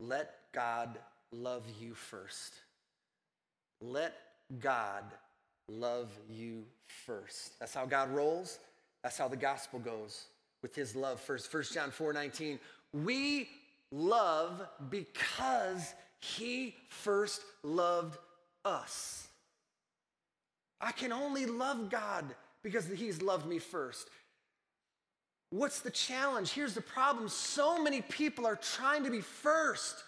Let 0.00 0.34
God 0.52 0.98
love 1.30 1.64
you 1.78 1.94
first. 1.94 2.54
Let 3.82 4.14
God 4.58 5.04
love 5.68 6.08
you 6.30 6.64
first. 7.04 7.58
That's 7.60 7.74
how 7.74 7.84
God 7.84 8.10
rolls. 8.10 8.58
That's 9.02 9.18
how 9.18 9.28
the 9.28 9.36
gospel 9.36 9.78
goes 9.80 10.28
with 10.62 10.74
his 10.74 10.96
love 10.96 11.20
first. 11.20 11.52
1 11.52 11.64
John 11.74 11.90
4 11.90 12.14
19. 12.14 12.58
We 12.94 13.50
love 13.90 14.66
because 14.88 15.92
he 16.20 16.74
first 16.88 17.42
loved 17.62 18.16
us. 18.64 19.28
I 20.80 20.92
can 20.92 21.12
only 21.12 21.44
love 21.44 21.90
God 21.90 22.24
because 22.62 22.86
he's 22.86 23.20
loved 23.20 23.46
me 23.46 23.58
first. 23.58 24.08
What's 25.52 25.80
the 25.80 25.90
challenge? 25.90 26.50
Here's 26.50 26.72
the 26.72 26.80
problem 26.80 27.28
so 27.28 27.82
many 27.82 28.00
people 28.00 28.46
are 28.46 28.56
trying 28.56 29.04
to 29.04 29.10
be 29.10 29.20
first. 29.20 30.02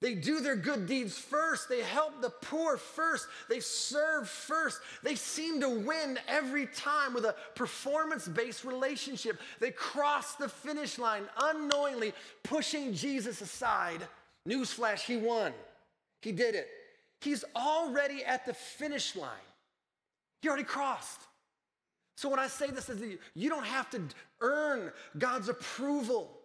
They 0.00 0.14
do 0.14 0.40
their 0.40 0.56
good 0.56 0.86
deeds 0.86 1.18
first. 1.18 1.68
They 1.68 1.82
help 1.82 2.22
the 2.22 2.30
poor 2.30 2.78
first. 2.78 3.26
They 3.50 3.60
serve 3.60 4.30
first. 4.30 4.80
They 5.02 5.14
seem 5.14 5.60
to 5.60 5.68
win 5.68 6.18
every 6.26 6.66
time 6.66 7.12
with 7.12 7.26
a 7.26 7.34
performance 7.54 8.26
based 8.26 8.64
relationship. 8.64 9.38
They 9.60 9.72
cross 9.72 10.36
the 10.36 10.48
finish 10.48 10.98
line 10.98 11.24
unknowingly, 11.38 12.14
pushing 12.42 12.94
Jesus 12.94 13.42
aside. 13.42 14.00
Newsflash, 14.48 15.00
he 15.00 15.18
won. 15.18 15.52
He 16.22 16.32
did 16.32 16.54
it. 16.54 16.68
He's 17.20 17.44
already 17.54 18.24
at 18.24 18.46
the 18.46 18.54
finish 18.54 19.14
line. 19.16 19.36
He 20.40 20.48
already 20.48 20.64
crossed. 20.64 21.20
So 22.18 22.28
when 22.28 22.40
I 22.40 22.48
say 22.48 22.72
this, 22.72 22.88
is 22.88 23.00
you 23.34 23.48
don't 23.48 23.64
have 23.64 23.88
to 23.90 24.02
earn 24.40 24.90
God's 25.16 25.48
approval. 25.48 26.36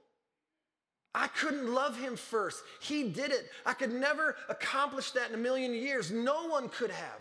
I 1.16 1.26
couldn't 1.26 1.74
love 1.74 1.98
him 1.98 2.16
first. 2.16 2.62
He 2.80 3.10
did 3.10 3.32
it. 3.32 3.50
I 3.66 3.74
could 3.74 3.92
never 3.92 4.36
accomplish 4.50 5.10
that 5.14 5.30
in 5.30 5.34
a 5.34 5.40
million 5.40 5.74
years. 5.74 6.12
No 6.12 6.46
one 6.46 6.70
could 6.70 6.92
have. 6.92 7.20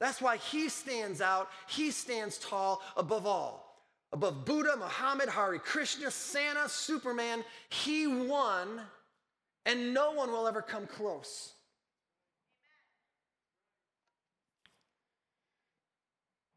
That's 0.00 0.20
why 0.20 0.38
he 0.38 0.68
stands 0.68 1.20
out. 1.20 1.48
He 1.68 1.92
stands 1.92 2.38
tall 2.38 2.82
above 2.96 3.24
all. 3.24 3.78
Above 4.10 4.44
Buddha, 4.44 4.74
Muhammad, 4.76 5.28
Hari 5.28 5.60
Krishna, 5.60 6.10
Santa, 6.10 6.68
Superman. 6.68 7.44
He 7.68 8.08
won, 8.08 8.80
and 9.64 9.94
no 9.94 10.10
one 10.10 10.32
will 10.32 10.48
ever 10.48 10.60
come 10.60 10.88
close. 10.88 11.52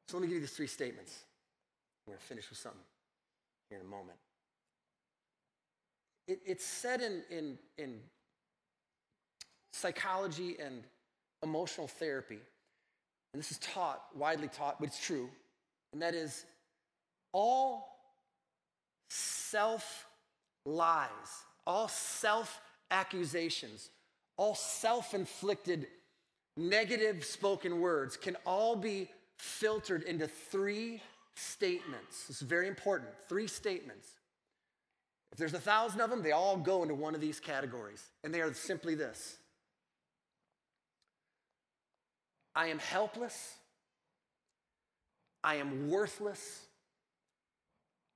So 0.10 0.18
let 0.18 0.24
me 0.24 0.28
give 0.30 0.38
you 0.38 0.42
these 0.42 0.54
three 0.54 0.66
statements. 0.66 1.20
I'm 2.08 2.13
going 2.13 2.20
to 2.20 2.25
finish 2.25 2.50
with 2.50 2.58
something 2.58 2.82
here 3.70 3.78
in 3.78 3.86
a 3.86 3.88
moment. 3.88 4.18
It, 6.28 6.39
it's 6.48 6.66
said 6.66 7.01
in, 7.01 7.22
in, 7.30 7.60
in 7.78 8.00
psychology 9.72 10.58
and 10.60 10.82
emotional 11.44 11.88
therapy, 11.88 12.39
and 13.34 13.39
this 13.39 13.51
is 13.51 13.60
taught, 13.60 14.01
widely 14.16 14.48
taught, 14.48 14.80
but 14.80 14.88
it's 14.88 15.00
true, 15.00 15.30
and 15.94 16.01
that 16.01 16.16
is 16.16 16.44
all 17.32 18.00
self 19.12 20.08
lies, 20.66 21.44
all 21.68 21.88
self 21.88 22.60
accusations, 22.89 23.92
all 24.38 24.56
self 24.56 25.13
inflicted 25.13 25.86
negative 26.58 27.24
spoken 27.24 27.80
words 27.80 28.18
can 28.18 28.36
all 28.44 28.75
be 28.75 29.08
filtered 29.39 30.03
into 30.03 30.27
three 30.27 31.01
statements. 31.34 32.27
This 32.27 32.41
is 32.41 32.48
very 32.48 32.67
important. 32.67 33.10
Three 33.27 33.48
statements. 33.48 34.08
If 35.31 35.38
there's 35.38 35.53
a 35.53 35.60
thousand 35.60 36.01
of 36.01 36.10
them, 36.10 36.22
they 36.22 36.31
all 36.31 36.58
go 36.58 36.84
into 36.84 36.96
one 36.96 37.15
of 37.15 37.22
these 37.22 37.39
categories. 37.39 38.03
And 38.24 38.34
they 38.34 38.41
are 38.41 38.53
simply 38.53 38.96
this 38.96 39.38
I 42.55 42.67
am 42.67 42.79
helpless. 42.79 43.55
I 45.43 45.55
am 45.55 45.89
worthless. 45.89 46.65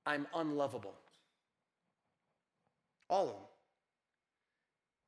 I'm 0.04 0.26
unlovable. 0.34 0.94
All 3.08 3.22
of 3.22 3.32
them. 3.32 3.53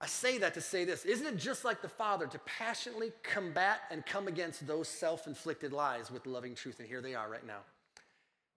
I 0.00 0.06
say 0.06 0.38
that 0.38 0.54
to 0.54 0.60
say 0.60 0.84
this. 0.84 1.04
Isn't 1.04 1.26
it 1.26 1.36
just 1.38 1.64
like 1.64 1.80
the 1.80 1.88
Father 1.88 2.26
to 2.26 2.38
passionately 2.40 3.12
combat 3.22 3.80
and 3.90 4.04
come 4.04 4.28
against 4.28 4.66
those 4.66 4.88
self 4.88 5.26
inflicted 5.26 5.72
lies 5.72 6.10
with 6.10 6.26
loving 6.26 6.54
truth? 6.54 6.80
And 6.80 6.88
here 6.88 7.00
they 7.00 7.14
are 7.14 7.30
right 7.30 7.46
now. 7.46 7.60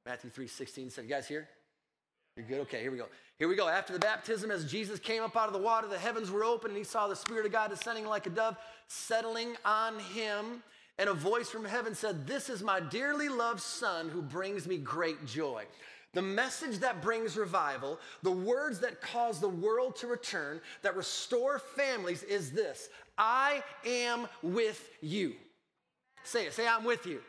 Matthew 0.05 0.29
3 0.29 0.47
16 0.47 0.89
said, 0.89 1.05
You 1.05 1.09
guys 1.09 1.27
here? 1.27 1.47
You're 2.35 2.45
good? 2.45 2.59
Okay, 2.61 2.81
here 2.81 2.91
we 2.91 2.97
go. 2.97 3.07
Here 3.37 3.47
we 3.47 3.55
go. 3.55 3.69
After 3.69 3.93
the 3.93 3.99
baptism, 3.99 4.51
as 4.51 4.69
Jesus 4.69 4.99
came 4.99 5.23
up 5.23 5.35
out 5.35 5.47
of 5.47 5.53
the 5.53 5.59
water, 5.59 5.87
the 5.87 5.97
heavens 5.97 6.29
were 6.29 6.43
open, 6.43 6.71
and 6.71 6.77
he 6.77 6.83
saw 6.83 7.07
the 7.07 7.15
Spirit 7.15 7.45
of 7.45 7.51
God 7.51 7.69
descending 7.69 8.05
like 8.05 8.27
a 8.27 8.29
dove, 8.29 8.57
settling 8.87 9.55
on 9.63 9.99
him. 9.99 10.63
And 10.97 11.07
a 11.07 11.13
voice 11.13 11.49
from 11.49 11.63
heaven 11.63 11.95
said, 11.95 12.27
This 12.27 12.49
is 12.49 12.61
my 12.61 12.81
dearly 12.81 13.29
loved 13.29 13.61
Son 13.61 14.09
who 14.09 14.21
brings 14.21 14.67
me 14.67 14.77
great 14.77 15.25
joy. 15.25 15.63
The 16.13 16.21
message 16.21 16.79
that 16.79 17.01
brings 17.01 17.37
revival, 17.37 17.99
the 18.23 18.31
words 18.31 18.79
that 18.79 18.99
cause 18.99 19.39
the 19.39 19.49
world 19.49 19.95
to 19.97 20.07
return, 20.07 20.59
that 20.81 20.95
restore 20.95 21.59
families 21.59 22.23
is 22.23 22.51
this 22.51 22.89
I 23.17 23.63
am 23.85 24.27
with 24.41 24.89
you. 25.01 25.35
Say 26.23 26.47
it, 26.47 26.53
say, 26.53 26.67
I'm 26.67 26.83
with 26.83 27.05
you. 27.05 27.21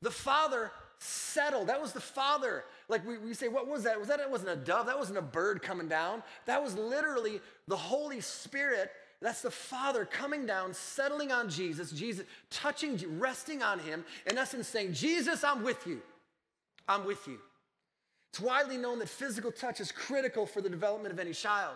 The 0.00 0.10
Father 0.10 0.70
settled. 0.98 1.68
That 1.68 1.80
was 1.80 1.92
the 1.92 2.00
Father. 2.00 2.64
Like 2.88 3.06
we, 3.06 3.18
we 3.18 3.34
say, 3.34 3.48
what 3.48 3.68
was 3.68 3.84
that? 3.84 3.98
Was 3.98 4.08
that 4.08 4.20
it 4.20 4.30
wasn't 4.30 4.50
a 4.50 4.56
dove? 4.56 4.86
That 4.86 4.98
wasn't 4.98 5.18
a 5.18 5.22
bird 5.22 5.62
coming 5.62 5.88
down. 5.88 6.22
That 6.46 6.62
was 6.62 6.76
literally 6.76 7.40
the 7.66 7.76
Holy 7.76 8.20
Spirit. 8.20 8.90
That's 9.20 9.42
the 9.42 9.50
Father 9.50 10.04
coming 10.04 10.46
down, 10.46 10.72
settling 10.72 11.32
on 11.32 11.50
Jesus, 11.50 11.90
Jesus 11.90 12.24
touching, 12.50 12.98
resting 13.18 13.62
on 13.62 13.80
him, 13.80 14.04
in 14.26 14.38
essence 14.38 14.68
saying, 14.68 14.92
Jesus, 14.92 15.42
I'm 15.42 15.64
with 15.64 15.86
you. 15.86 16.00
I'm 16.86 17.04
with 17.04 17.26
you. 17.26 17.38
It's 18.32 18.40
widely 18.40 18.76
known 18.76 19.00
that 19.00 19.08
physical 19.08 19.50
touch 19.50 19.80
is 19.80 19.90
critical 19.90 20.46
for 20.46 20.60
the 20.60 20.70
development 20.70 21.12
of 21.12 21.18
any 21.18 21.32
child. 21.32 21.74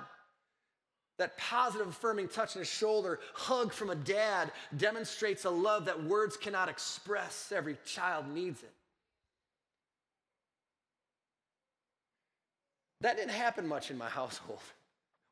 That 1.18 1.36
positive, 1.36 1.88
affirming 1.88 2.28
touch 2.28 2.56
on 2.56 2.62
a 2.62 2.64
shoulder, 2.64 3.20
hug 3.34 3.72
from 3.72 3.90
a 3.90 3.94
dad 3.94 4.52
demonstrates 4.76 5.44
a 5.44 5.50
love 5.50 5.84
that 5.86 6.02
words 6.04 6.36
cannot 6.36 6.68
express. 6.68 7.52
Every 7.54 7.76
child 7.84 8.28
needs 8.28 8.62
it. 8.62 8.72
That 13.00 13.16
didn't 13.16 13.32
happen 13.32 13.66
much 13.66 13.90
in 13.90 13.98
my 13.98 14.08
household. 14.08 14.60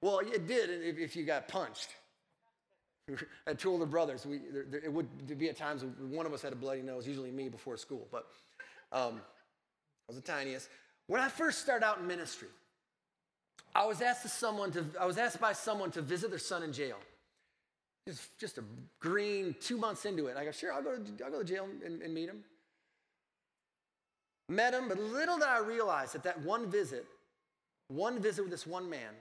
Well, 0.02 0.18
it 0.20 0.46
did 0.46 0.70
if 0.98 1.14
you 1.14 1.24
got 1.24 1.46
punched. 1.48 1.94
Had 3.46 3.58
two 3.58 3.70
older 3.70 3.86
brothers. 3.86 4.26
We, 4.26 4.38
there, 4.52 4.64
there, 4.68 4.80
it 4.80 4.92
would 4.92 5.38
be 5.38 5.48
at 5.48 5.56
times 5.56 5.84
one 5.98 6.26
of 6.26 6.32
us 6.32 6.42
had 6.42 6.52
a 6.52 6.56
bloody 6.56 6.82
nose, 6.82 7.06
usually 7.06 7.30
me 7.30 7.48
before 7.48 7.76
school, 7.76 8.06
but 8.10 8.26
um, 8.92 9.20
I 9.20 10.08
was 10.08 10.16
the 10.16 10.22
tiniest. 10.22 10.68
When 11.06 11.20
I 11.20 11.28
first 11.28 11.60
started 11.60 11.84
out 11.84 11.98
in 11.98 12.06
ministry, 12.06 12.48
I 13.74 13.86
was 13.86 14.02
asked 14.02 14.22
to 14.22 14.28
someone 14.28 14.72
to, 14.72 14.84
I 15.00 15.06
was 15.06 15.18
asked 15.18 15.40
by 15.40 15.52
someone 15.52 15.90
to 15.92 16.02
visit 16.02 16.30
their 16.30 16.38
son 16.38 16.62
in 16.62 16.72
jail. 16.72 16.96
Just, 18.06 18.38
just 18.38 18.58
a 18.58 18.64
green, 18.98 19.54
two 19.60 19.76
months 19.76 20.04
into 20.04 20.26
it. 20.26 20.36
I 20.36 20.44
go, 20.44 20.50
sure, 20.50 20.72
I'll 20.72 20.82
go 20.82 20.96
to, 20.96 21.24
I'll 21.24 21.30
go 21.30 21.38
to 21.38 21.44
jail 21.44 21.68
and, 21.84 22.02
and 22.02 22.14
meet 22.14 22.28
him. 22.28 22.42
Met 24.48 24.74
him, 24.74 24.88
but 24.88 24.98
little 24.98 25.38
did 25.38 25.46
I 25.46 25.60
realize 25.60 26.12
that 26.12 26.24
that 26.24 26.40
one 26.40 26.68
visit, 26.68 27.06
one 27.86 28.20
visit 28.20 28.42
with 28.42 28.50
this 28.50 28.66
one 28.66 28.90
man, 28.90 29.14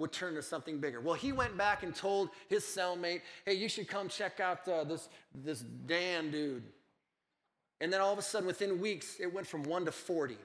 would 0.00 0.12
turn 0.12 0.34
to 0.34 0.42
something 0.42 0.78
bigger. 0.78 1.00
Well, 1.00 1.14
he 1.14 1.30
went 1.30 1.56
back 1.56 1.82
and 1.82 1.94
told 1.94 2.30
his 2.48 2.64
cellmate, 2.64 3.20
hey, 3.44 3.54
you 3.54 3.68
should 3.68 3.86
come 3.86 4.08
check 4.08 4.40
out 4.40 4.66
uh, 4.66 4.82
this, 4.84 5.08
this 5.34 5.60
Dan 5.60 6.30
dude. 6.30 6.62
And 7.80 7.92
then 7.92 8.00
all 8.00 8.12
of 8.12 8.18
a 8.18 8.22
sudden, 8.22 8.46
within 8.46 8.80
weeks, 8.80 9.18
it 9.20 9.32
went 9.32 9.46
from 9.46 9.62
one 9.62 9.84
to 9.84 9.92
40. 9.92 10.36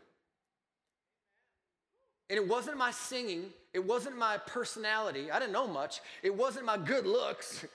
And 2.30 2.38
it 2.38 2.48
wasn't 2.48 2.78
my 2.78 2.91
singing, 2.91 3.46
it 3.74 3.84
wasn't 3.84 4.18
my 4.18 4.38
personality. 4.38 5.32
I 5.32 5.39
didn't 5.39 5.54
know 5.54 5.68
much. 5.68 6.02
It 6.24 6.36
wasn't 6.36 6.65
my 6.65 6.78
good 6.78 7.06
looks. 7.06 7.65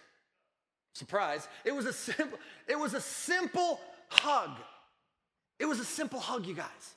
Surprise. 0.94 1.46
It 1.64 1.74
was 1.74 1.86
a 1.86 1.92
simple, 1.92 2.38
it 2.66 2.78
was 2.78 2.94
a 2.94 3.00
simple 3.00 3.80
hug. 4.08 4.50
It 5.58 5.66
was 5.66 5.78
a 5.78 5.84
simple 5.84 6.20
hug, 6.20 6.46
you 6.46 6.54
guys. 6.54 6.94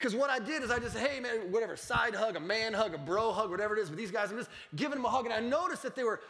Because 0.00 0.14
what 0.14 0.30
I 0.30 0.38
did 0.38 0.62
is 0.62 0.70
I 0.70 0.78
just, 0.78 0.96
hey 0.96 1.20
man, 1.20 1.52
whatever, 1.52 1.76
side 1.76 2.14
hug, 2.14 2.34
a 2.34 2.40
man 2.40 2.72
hug, 2.72 2.94
a 2.94 2.98
bro 2.98 3.32
hug, 3.32 3.50
whatever 3.50 3.76
it 3.76 3.82
is, 3.82 3.90
with 3.90 3.98
these 3.98 4.10
guys, 4.10 4.30
I'm 4.30 4.38
just 4.38 4.48
giving 4.74 4.96
them 4.96 5.04
a 5.04 5.10
hug. 5.10 5.26
And 5.26 5.34
I 5.34 5.40
noticed 5.40 5.82
that 5.82 5.94
they 5.94 6.04
were 6.04 6.20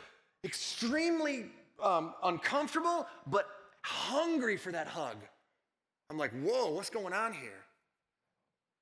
extremely 0.43 1.47
um, 1.81 2.15
uncomfortable, 2.25 3.07
but 3.29 3.47
hungry 3.83 4.57
for 4.57 4.73
that 4.73 4.89
hug. 4.89 5.17
I'm 6.11 6.19
like, 6.19 6.33
whoa, 6.43 6.73
what's 6.73 6.91
going 6.91 7.15
on 7.15 7.33
here? 7.33 7.63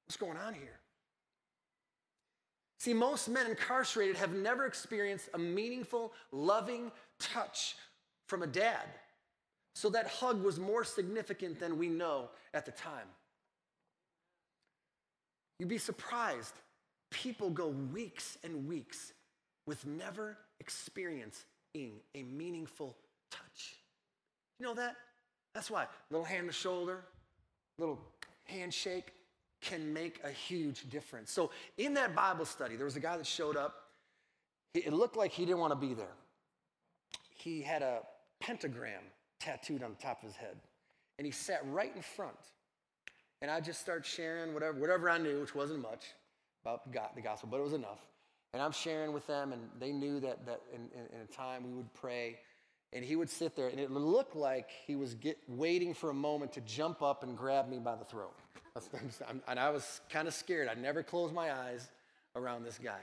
What's 0.06 0.16
going 0.16 0.38
on 0.38 0.54
here? 0.54 0.80
See, 2.78 2.94
most 2.94 3.28
men 3.28 3.46
incarcerated 3.46 4.16
have 4.16 4.32
never 4.32 4.64
experienced 4.64 5.28
a 5.34 5.38
meaningful, 5.38 6.14
loving 6.32 6.90
touch 7.18 7.76
from 8.26 8.42
a 8.42 8.46
dad. 8.46 8.86
So 9.74 9.90
that 9.90 10.06
hug 10.06 10.42
was 10.42 10.58
more 10.58 10.82
significant 10.82 11.60
than 11.60 11.76
we 11.76 11.88
know 11.88 12.30
at 12.54 12.64
the 12.64 12.72
time. 12.72 13.06
You'd 15.58 15.68
be 15.68 15.78
surprised. 15.78 16.54
People 17.10 17.50
go 17.50 17.68
weeks 17.68 18.38
and 18.44 18.68
weeks 18.68 19.12
with 19.66 19.86
never 19.86 20.36
experiencing 20.60 21.44
a 22.14 22.22
meaningful 22.22 22.96
touch. 23.30 23.76
You 24.58 24.66
know 24.66 24.74
that? 24.74 24.96
That's 25.54 25.70
why. 25.70 25.84
A 25.84 25.88
little 26.10 26.24
hand 26.24 26.46
to 26.48 26.52
shoulder, 26.52 27.04
little 27.78 27.98
handshake 28.44 29.12
can 29.60 29.92
make 29.92 30.20
a 30.24 30.30
huge 30.30 30.88
difference. 30.90 31.32
So, 31.32 31.50
in 31.76 31.94
that 31.94 32.14
Bible 32.14 32.44
study, 32.44 32.76
there 32.76 32.84
was 32.84 32.96
a 32.96 33.00
guy 33.00 33.16
that 33.16 33.26
showed 33.26 33.56
up. 33.56 33.84
It 34.74 34.92
looked 34.92 35.16
like 35.16 35.32
he 35.32 35.44
didn't 35.44 35.58
want 35.58 35.72
to 35.72 35.86
be 35.86 35.94
there. 35.94 36.14
He 37.34 37.62
had 37.62 37.82
a 37.82 38.02
pentagram 38.40 39.02
tattooed 39.40 39.82
on 39.82 39.90
the 39.90 40.02
top 40.02 40.22
of 40.22 40.28
his 40.28 40.36
head, 40.36 40.56
and 41.18 41.26
he 41.26 41.32
sat 41.32 41.60
right 41.66 41.92
in 41.94 42.02
front. 42.02 42.36
And 43.40 43.50
I 43.50 43.60
just 43.60 43.80
started 43.80 44.04
sharing 44.04 44.52
whatever, 44.54 44.78
whatever 44.78 45.08
I 45.08 45.18
knew, 45.18 45.40
which 45.40 45.54
wasn't 45.54 45.80
much 45.80 46.06
about 46.62 46.90
God, 46.92 47.10
the 47.14 47.22
gospel, 47.22 47.48
but 47.50 47.58
it 47.58 47.62
was 47.62 47.72
enough. 47.72 48.00
And 48.52 48.62
I'm 48.62 48.72
sharing 48.72 49.12
with 49.12 49.26
them, 49.26 49.52
and 49.52 49.62
they 49.78 49.92
knew 49.92 50.20
that, 50.20 50.44
that 50.46 50.62
in, 50.72 50.88
in, 50.98 51.06
in 51.14 51.20
a 51.22 51.26
time 51.26 51.64
we 51.64 51.74
would 51.74 51.92
pray 51.94 52.38
and 52.92 53.04
he 53.04 53.16
would 53.16 53.28
sit 53.28 53.54
there, 53.54 53.68
and 53.68 53.78
it 53.78 53.90
looked 53.90 54.34
like 54.34 54.70
he 54.86 54.96
was 54.96 55.14
get, 55.14 55.38
waiting 55.46 55.92
for 55.92 56.10
a 56.10 56.14
moment 56.14 56.52
to 56.54 56.60
jump 56.62 57.02
up 57.02 57.22
and 57.22 57.36
grab 57.36 57.68
me 57.68 57.78
by 57.78 57.94
the 57.94 58.04
throat. 58.04 58.34
and 59.46 59.60
I 59.60 59.68
was 59.70 60.00
kind 60.08 60.26
of 60.26 60.32
scared. 60.32 60.68
I'd 60.68 60.80
never 60.80 61.02
close 61.02 61.30
my 61.32 61.52
eyes 61.52 61.88
around 62.34 62.64
this 62.64 62.78
guy. 62.78 63.00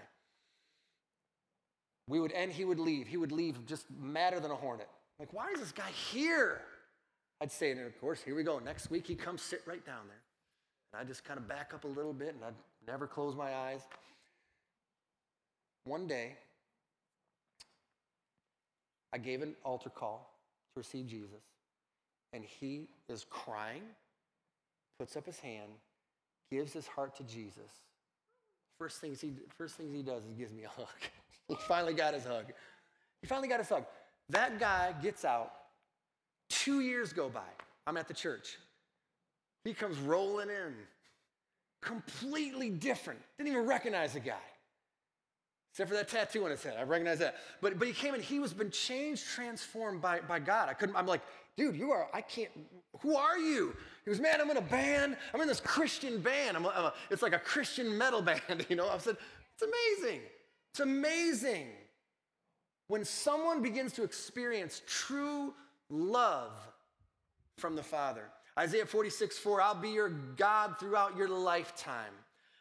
We 2.08 2.20
would, 2.20 2.32
and 2.32 2.52
he 2.52 2.66
would 2.66 2.80
leave. 2.80 3.08
He 3.08 3.18
would 3.18 3.32
leave 3.32 3.64
just 3.66 3.86
madder 4.00 4.40
than 4.40 4.52
a 4.52 4.56
hornet. 4.56 4.90
Like, 5.20 5.34
why 5.34 5.52
is 5.52 5.60
this 5.60 5.72
guy 5.72 5.90
here? 5.90 6.62
I'd 7.42 7.52
say, 7.52 7.72
and 7.72 7.82
of 7.82 8.00
course, 8.00 8.22
here 8.22 8.36
we 8.36 8.44
go. 8.44 8.60
Next 8.60 8.90
week, 8.90 9.06
he 9.06 9.16
comes 9.16 9.42
sit 9.42 9.62
right 9.68 9.86
down 9.86 10.08
there. 10.08 10.18
I 11.00 11.04
just 11.04 11.24
kind 11.24 11.38
of 11.38 11.48
back 11.48 11.74
up 11.74 11.84
a 11.84 11.88
little 11.88 12.14
bit, 12.14 12.36
and 12.36 12.44
I'd 12.44 12.54
never 12.88 13.08
close 13.08 13.36
my 13.36 13.54
eyes. 13.54 13.82
One 15.86 16.08
day, 16.08 16.34
I 19.14 19.18
gave 19.18 19.42
an 19.42 19.56
altar 19.64 19.90
call 19.90 20.34
to 20.74 20.80
receive 20.80 21.08
Jesus, 21.08 21.44
and 22.34 22.44
he 22.44 22.88
is 23.08 23.26
crying, 23.30 23.84
puts 25.00 25.16
up 25.16 25.26
his 25.26 25.40
hand, 25.40 25.72
gives 26.52 26.74
his 26.74 26.88
heart 26.88 27.16
to 27.18 27.24
Jesus. 27.24 27.72
First 28.78 29.00
things 29.00 29.22
he, 29.22 29.34
first 29.58 29.76
things 29.76 29.94
he 29.94 30.02
does 30.02 30.24
is 30.26 30.34
gives 30.34 30.52
me 30.52 30.64
a 30.64 30.70
hug. 30.70 30.88
he 31.48 31.56
finally 31.68 31.94
got 31.94 32.14
his 32.14 32.26
hug. 32.26 32.46
He 33.22 33.28
finally 33.28 33.48
got 33.48 33.60
his 33.60 33.70
hug. 33.70 33.86
That 34.30 34.60
guy 34.60 34.94
gets 35.02 35.24
out. 35.24 35.52
Two 36.50 36.82
years 36.82 37.14
go 37.14 37.30
by. 37.30 37.42
I'm 37.88 37.98
at 37.98 38.08
the 38.08 38.14
church. 38.14 38.58
He 39.66 39.74
comes 39.74 39.98
rolling 39.98 40.50
in, 40.50 40.76
completely 41.82 42.70
different. 42.70 43.20
Didn't 43.38 43.52
even 43.52 43.66
recognize 43.66 44.14
the 44.14 44.20
guy. 44.20 44.36
Except 45.72 45.90
for 45.90 45.96
that 45.96 46.08
tattoo 46.08 46.46
on 46.46 46.52
his 46.52 46.64
head. 46.64 46.76
I 46.80 46.84
recognize 46.84 47.20
that. 47.20 47.36
But, 47.62 47.78
but 47.78 47.88
he 47.88 47.94
came 47.94 48.14
and 48.14 48.24
he 48.24 48.40
was 48.40 48.54
been 48.54 48.70
changed, 48.70 49.26
transformed 49.26 50.02
by, 50.02 50.22
by 50.22 50.40
God. 50.40 50.70
I 50.70 50.74
couldn't, 50.74 50.96
I'm 50.96 51.08
like, 51.08 51.22
dude, 51.58 51.76
you 51.76 51.92
are, 51.92 52.08
I 52.14 52.22
can't, 52.22 52.52
who 53.02 53.18
are 53.18 53.38
you? 53.38 53.76
He 54.06 54.10
was, 54.12 54.22
man, 54.22 54.40
I'm 54.40 54.50
in 54.52 54.58
a 54.58 54.62
band. 54.62 55.18
I'm 55.34 55.42
in 55.42 55.48
this 55.48 55.60
Christian 55.60 56.22
band. 56.22 56.56
I'm, 56.56 56.64
a, 56.66 56.70
I'm 56.70 56.86
a, 56.86 56.94
it's 57.10 57.24
like 57.24 57.34
a 57.34 57.40
Christian 57.40 57.98
metal 57.98 58.22
band, 58.22 58.68
you 58.70 58.76
know? 58.76 58.88
I 58.88 59.00
said, 59.00 59.18
it's 59.54 59.64
amazing. 59.64 60.22
It's 60.72 60.80
amazing. 60.80 61.68
When 62.88 63.04
someone 63.04 63.64
begins 63.64 63.94
to 63.94 64.04
experience 64.04 64.84
true 64.88 65.56
love 65.90 66.52
from 67.58 67.76
the 67.76 67.84
Father. 67.84 68.30
Isaiah 68.58 68.86
46, 68.86 69.38
4, 69.38 69.62
I'll 69.62 69.76
be 69.76 69.90
your 69.90 70.10
God 70.10 70.76
throughout 70.80 71.18
your 71.18 71.30
lifetime. 71.30 72.14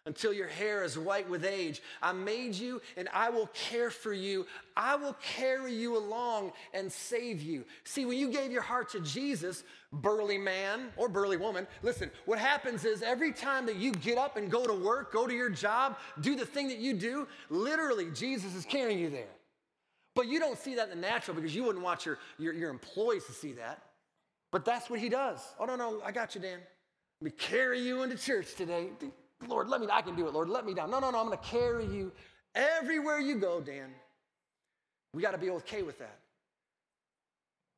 until 0.07 0.35
your 0.35 0.49
hair 0.49 0.85
is 0.85 0.99
white 0.99 1.27
with 1.31 1.47
age. 1.47 1.81
I 2.03 2.13
made 2.13 2.55
you 2.55 2.83
and 2.99 3.09
I 3.11 3.31
will 3.31 3.47
care 3.55 3.89
for 3.91 4.13
you. 4.13 4.47
I 4.77 4.97
will 4.97 5.15
carry 5.15 5.73
you 5.73 5.97
along 5.97 6.53
and 6.75 6.93
save 6.93 7.41
you. 7.41 7.65
See, 7.85 8.05
when 8.05 8.19
you 8.19 8.31
gave 8.31 8.53
your 8.53 8.61
heart 8.61 8.91
to 8.91 9.01
Jesus, 9.01 9.65
burly 9.95 10.37
man 10.37 10.93
or 10.99 11.09
burly 11.09 11.39
woman, 11.39 11.67
listen, 11.83 12.11
what 12.27 12.39
happens 12.39 12.85
is 12.85 13.01
every 13.01 13.33
time 13.33 13.65
that 13.65 13.77
you 13.77 13.93
get 13.93 14.19
up 14.19 14.37
and 14.37 14.51
go 14.51 14.67
to 14.67 14.75
work, 14.75 15.11
go 15.11 15.27
to 15.27 15.33
your 15.35 15.49
job, 15.49 15.97
do 16.21 16.37
the 16.37 16.45
thing 16.45 16.69
that 16.69 16.79
you 16.79 16.93
do, 16.93 17.27
literally 17.49 18.11
Jesus 18.11 18.55
is 18.55 18.67
carrying 18.67 18.99
you 18.99 19.09
there. 19.09 19.33
But 20.15 20.29
you 20.29 20.39
don't 20.39 20.59
see 20.59 20.75
that 20.75 20.91
in 20.91 21.01
the 21.01 21.09
natural 21.09 21.35
because 21.35 21.55
you 21.55 21.65
wouldn't 21.65 21.83
want 21.83 22.05
your, 22.05 22.19
your, 22.39 22.53
your 22.53 22.69
employees 22.69 23.25
to 23.25 23.33
see 23.33 23.53
that. 23.53 23.83
But 24.55 24.65
that's 24.65 24.89
what 24.89 25.01
he 25.01 25.09
does. 25.09 25.41
Oh, 25.59 25.65
no, 25.65 25.75
no, 25.75 26.01
I 26.05 26.13
got 26.13 26.37
you, 26.37 26.41
Dan. 26.41 26.61
Let 27.21 27.25
me 27.25 27.31
carry 27.33 27.81
you 27.81 28.05
into 28.05 28.17
church 28.17 28.55
today. 28.55 28.87
Lord, 29.49 29.69
let 29.69 29.81
me, 29.81 29.89
I 29.91 30.01
can 30.01 30.15
do 30.15 30.29
it, 30.29 30.33
Lord, 30.33 30.49
let 30.49 30.65
me 30.65 30.75
down. 30.75 30.93
No, 30.93 31.01
no, 31.01 31.11
no, 31.11 31.19
I'm 31.19 31.27
going 31.27 31.37
to 31.37 31.45
carry 31.45 31.85
you 31.87 32.13
everywhere 32.55 33.19
you 33.19 33.35
go, 33.35 33.61
Dan. 33.61 33.91
We 35.13 35.23
got 35.23 35.33
to 35.33 35.39
be 35.39 35.51
okay 35.51 35.83
with 35.83 35.99
that. 35.99 36.21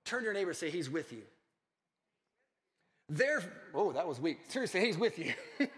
Turn 0.04 0.22
your 0.22 0.34
neighbor 0.34 0.52
say, 0.52 0.68
He's 0.68 0.90
with 0.90 1.14
you. 1.14 1.22
There, 3.08 3.42
oh, 3.72 3.92
that 3.92 4.06
was 4.06 4.20
weak. 4.20 4.40
Seriously, 4.48 4.84
He's 4.84 4.98
with 4.98 5.18
you. 5.18 5.32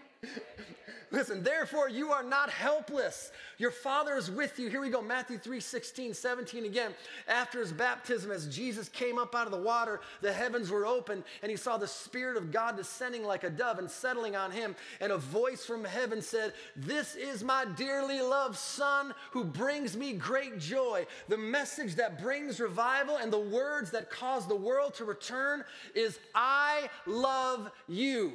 Listen, 1.11 1.41
therefore 1.41 1.89
you 1.89 2.11
are 2.11 2.23
not 2.23 2.51
helpless. 2.51 3.31
Your 3.57 3.71
Father 3.71 4.15
is 4.15 4.29
with 4.29 4.59
you. 4.59 4.69
Here 4.69 4.79
we 4.79 4.89
go, 4.89 5.01
Matthew 5.01 5.39
3 5.39 5.59
16, 5.59 6.13
17 6.13 6.65
again. 6.65 6.91
After 7.27 7.59
his 7.59 7.71
baptism, 7.71 8.29
as 8.29 8.47
Jesus 8.47 8.89
came 8.89 9.17
up 9.17 9.33
out 9.33 9.47
of 9.47 9.51
the 9.51 9.57
water, 9.57 10.01
the 10.21 10.31
heavens 10.31 10.69
were 10.69 10.85
open, 10.85 11.23
and 11.41 11.49
he 11.49 11.57
saw 11.57 11.77
the 11.77 11.87
Spirit 11.87 12.37
of 12.37 12.51
God 12.51 12.77
descending 12.77 13.23
like 13.23 13.43
a 13.43 13.49
dove 13.49 13.79
and 13.79 13.89
settling 13.89 14.35
on 14.35 14.51
him. 14.51 14.75
And 15.01 15.11
a 15.11 15.17
voice 15.17 15.65
from 15.65 15.83
heaven 15.83 16.21
said, 16.21 16.53
This 16.75 17.15
is 17.15 17.43
my 17.43 17.65
dearly 17.65 18.21
loved 18.21 18.57
Son 18.57 19.13
who 19.31 19.43
brings 19.43 19.97
me 19.97 20.13
great 20.13 20.59
joy. 20.59 21.07
The 21.27 21.37
message 21.37 21.95
that 21.95 22.21
brings 22.21 22.59
revival 22.59 23.17
and 23.17 23.33
the 23.33 23.39
words 23.39 23.89
that 23.91 24.11
cause 24.11 24.47
the 24.47 24.55
world 24.55 24.93
to 24.95 25.05
return 25.05 25.63
is, 25.95 26.19
I 26.35 26.89
love 27.07 27.71
you. 27.87 28.33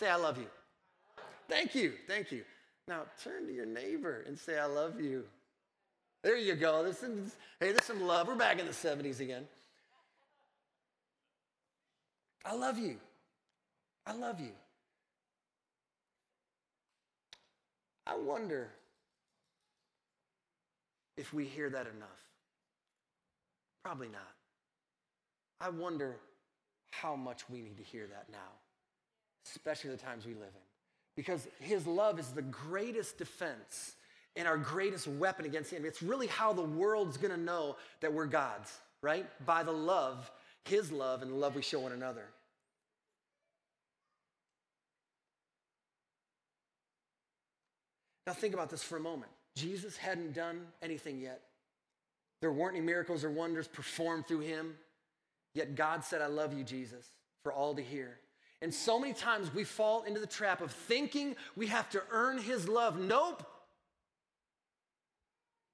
Say, 0.00 0.08
I 0.08 0.16
love 0.16 0.38
you. 0.38 0.46
Thank 1.46 1.74
you. 1.74 1.92
Thank 2.08 2.32
you. 2.32 2.42
Now 2.88 3.02
turn 3.22 3.46
to 3.46 3.52
your 3.52 3.66
neighbor 3.66 4.24
and 4.26 4.38
say, 4.38 4.58
I 4.58 4.64
love 4.64 4.98
you. 4.98 5.24
There 6.22 6.38
you 6.38 6.54
go. 6.54 6.82
This 6.82 7.02
is, 7.02 7.36
hey, 7.60 7.72
there's 7.72 7.84
some 7.84 8.00
love. 8.00 8.26
We're 8.26 8.34
back 8.34 8.58
in 8.58 8.64
the 8.64 8.72
70s 8.72 9.20
again. 9.20 9.46
I 12.46 12.54
love 12.54 12.78
you. 12.78 12.96
I 14.06 14.14
love 14.14 14.40
you. 14.40 14.52
I 18.06 18.16
wonder 18.16 18.70
if 21.18 21.34
we 21.34 21.44
hear 21.44 21.68
that 21.68 21.86
enough. 21.94 22.08
Probably 23.84 24.08
not. 24.08 24.32
I 25.60 25.68
wonder 25.68 26.16
how 26.90 27.16
much 27.16 27.50
we 27.50 27.60
need 27.60 27.76
to 27.76 27.84
hear 27.84 28.06
that 28.06 28.28
now 28.32 28.38
especially 29.46 29.90
the 29.90 29.96
times 29.96 30.26
we 30.26 30.34
live 30.34 30.42
in. 30.42 30.66
Because 31.16 31.46
his 31.60 31.86
love 31.86 32.18
is 32.18 32.28
the 32.28 32.42
greatest 32.42 33.18
defense 33.18 33.94
and 34.36 34.46
our 34.46 34.56
greatest 34.56 35.06
weapon 35.06 35.44
against 35.44 35.70
the 35.70 35.76
enemy. 35.76 35.88
It's 35.88 36.02
really 36.02 36.28
how 36.28 36.52
the 36.52 36.62
world's 36.62 37.16
gonna 37.16 37.36
know 37.36 37.76
that 38.00 38.12
we're 38.12 38.26
God's, 38.26 38.72
right? 39.02 39.26
By 39.44 39.62
the 39.62 39.72
love, 39.72 40.30
his 40.64 40.92
love, 40.92 41.22
and 41.22 41.30
the 41.30 41.36
love 41.36 41.56
we 41.56 41.62
show 41.62 41.80
one 41.80 41.92
another. 41.92 42.26
Now, 48.26 48.34
think 48.34 48.54
about 48.54 48.70
this 48.70 48.82
for 48.82 48.96
a 48.96 49.00
moment. 49.00 49.32
Jesus 49.56 49.96
hadn't 49.96 50.34
done 50.34 50.66
anything 50.80 51.18
yet. 51.18 51.42
There 52.40 52.52
weren't 52.52 52.76
any 52.76 52.86
miracles 52.86 53.24
or 53.24 53.30
wonders 53.30 53.66
performed 53.66 54.26
through 54.26 54.40
him. 54.40 54.74
Yet 55.54 55.74
God 55.74 56.04
said, 56.04 56.22
I 56.22 56.26
love 56.26 56.56
you, 56.56 56.62
Jesus, 56.62 57.04
for 57.42 57.52
all 57.52 57.74
to 57.74 57.82
hear. 57.82 58.18
And 58.62 58.72
so 58.72 58.98
many 58.98 59.14
times 59.14 59.52
we 59.54 59.64
fall 59.64 60.02
into 60.02 60.20
the 60.20 60.26
trap 60.26 60.60
of 60.60 60.70
thinking 60.70 61.34
we 61.56 61.68
have 61.68 61.88
to 61.90 62.02
earn 62.10 62.38
his 62.38 62.68
love. 62.68 62.98
Nope. 62.98 63.42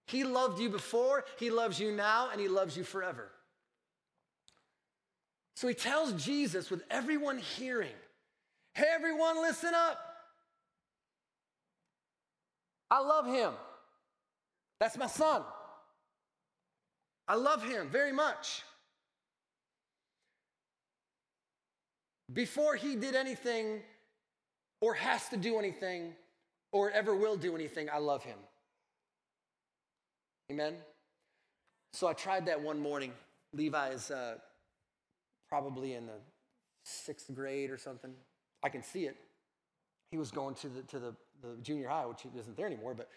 He 0.07 0.23
loved 0.23 0.61
you 0.61 0.69
before, 0.69 1.25
he 1.37 1.51
loves 1.51 1.81
you 1.81 1.91
now, 1.91 2.29
and 2.31 2.41
he 2.41 2.47
loves 2.47 2.77
you 2.77 2.85
forever. 2.85 3.33
So 5.57 5.67
he 5.67 5.75
tells 5.75 6.13
Jesus 6.13 6.71
with 6.71 6.85
everyone 6.91 7.39
hearing, 7.39 7.95
Hey, 8.75 8.85
everyone, 8.95 9.41
listen 9.41 9.75
up. 9.75 9.99
I 12.91 13.01
love 13.01 13.27
him. 13.27 13.53
That's 14.79 14.99
my 14.99 15.07
son. 15.07 15.43
I 17.27 17.35
love 17.35 17.65
him 17.65 17.89
very 17.89 18.13
much. 18.13 18.63
Before 22.33 22.77
he 22.77 22.97
did 22.97 23.15
anything 23.15 23.81
or 24.81 24.95
has 24.95 25.29
to 25.29 25.37
do 25.37 25.59
anything 25.59 26.15
or 26.73 26.91
ever 26.91 27.15
will 27.15 27.37
do 27.37 27.55
anything, 27.55 27.89
I 27.93 27.99
love 27.99 28.23
him. 28.23 28.39
Amen? 30.51 30.75
So 31.93 32.07
I 32.07 32.13
tried 32.13 32.47
that 32.47 32.61
one 32.61 32.79
morning. 32.79 33.13
Levi 33.53 33.89
is 33.91 34.11
uh, 34.11 34.35
probably 35.49 35.95
in 35.95 36.07
the 36.07 36.19
sixth 36.85 37.35
grade 37.35 37.71
or 37.71 37.79
something. 37.79 38.13
I 38.63 38.69
can 38.69 38.83
see 38.83 39.05
it. 39.05 39.17
He 40.11 40.19
was 40.19 40.31
going 40.31 40.55
to 40.57 40.69
the, 40.69 40.83
to 40.83 40.99
the, 40.99 41.15
the 41.43 41.57
junior 41.63 41.89
high, 41.89 42.07
which 42.07 42.23
isn't 42.39 42.57
there 42.57 42.67
anymore, 42.67 42.95
but, 42.95 43.09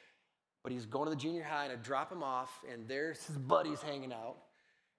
but 0.63 0.71
he's 0.71 0.85
going 0.85 1.05
to 1.05 1.11
the 1.11 1.21
junior 1.21 1.43
high, 1.43 1.65
and 1.65 1.73
I 1.73 1.75
drop 1.75 2.11
him 2.11 2.23
off, 2.23 2.63
and 2.71 2.87
there's 2.87 3.25
his 3.25 3.37
buddies 3.37 3.81
hanging 3.81 4.13
out. 4.13 4.37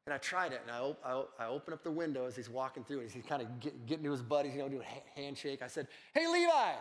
And 0.06 0.14
I 0.14 0.18
tried 0.18 0.52
it, 0.52 0.62
and 0.66 0.70
I, 0.70 0.92
I, 1.04 1.22
I 1.38 1.46
open 1.48 1.74
up 1.74 1.84
the 1.84 1.90
window 1.90 2.26
as 2.26 2.34
he's 2.34 2.48
walking 2.48 2.84
through, 2.84 3.00
and 3.00 3.10
he's 3.10 3.24
kind 3.24 3.42
of 3.42 3.60
get, 3.60 3.86
getting 3.86 4.04
to 4.04 4.10
his 4.10 4.22
buddies, 4.22 4.54
you 4.54 4.60
know, 4.60 4.68
doing 4.68 4.82
a 4.82 5.20
handshake. 5.20 5.60
I 5.62 5.66
said, 5.66 5.88
Hey, 6.14 6.26
Levi, 6.26 6.72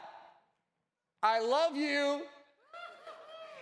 I 1.21 1.39
love 1.39 1.75
you. 1.75 2.21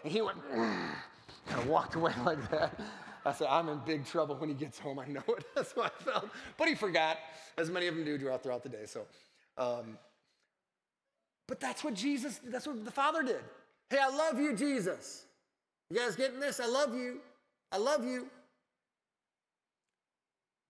And 0.03 0.11
he 0.13 0.21
went, 0.21 0.37
kind 0.51 1.61
of 1.61 1.67
walked 1.67 1.95
away 1.95 2.13
like 2.25 2.49
that. 2.51 2.79
I 3.25 3.33
said, 3.33 3.47
I'm 3.49 3.67
in 3.67 3.79
big 3.85 4.05
trouble 4.05 4.35
when 4.35 4.47
he 4.47 4.55
gets 4.55 4.79
home. 4.79 4.99
I 4.99 5.07
know 5.07 5.23
it. 5.27 5.43
That's 5.55 5.75
what 5.75 5.93
I 5.99 6.03
felt. 6.03 6.29
But 6.57 6.69
he 6.69 6.75
forgot, 6.75 7.17
as 7.57 7.69
many 7.69 7.87
of 7.87 7.95
them 7.95 8.05
do 8.05 8.17
throughout, 8.17 8.43
throughout 8.43 8.63
the 8.63 8.69
day. 8.69 8.85
So, 8.85 9.05
um, 9.57 9.97
but 11.47 11.59
that's 11.59 11.83
what 11.83 11.93
Jesus, 11.93 12.41
that's 12.43 12.67
what 12.67 12.83
the 12.83 12.91
Father 12.91 13.23
did. 13.23 13.39
Hey, 13.89 13.99
I 14.01 14.09
love 14.09 14.39
you, 14.39 14.53
Jesus. 14.53 15.25
You 15.89 15.97
guys 15.97 16.15
getting 16.15 16.39
this? 16.39 16.59
I 16.59 16.67
love 16.67 16.93
you. 16.93 17.19
I 17.71 17.77
love 17.77 18.05
you. 18.05 18.27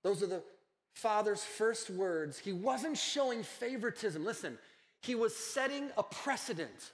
Those 0.03 0.23
are 0.23 0.27
the 0.27 0.43
Father's 0.93 1.43
first 1.43 1.89
words. 1.89 2.39
He 2.39 2.53
wasn't 2.53 2.97
showing 2.97 3.43
favoritism. 3.43 4.25
Listen, 4.25 4.57
he 5.01 5.15
was 5.15 5.36
setting 5.36 5.89
a 5.97 6.03
precedent. 6.03 6.91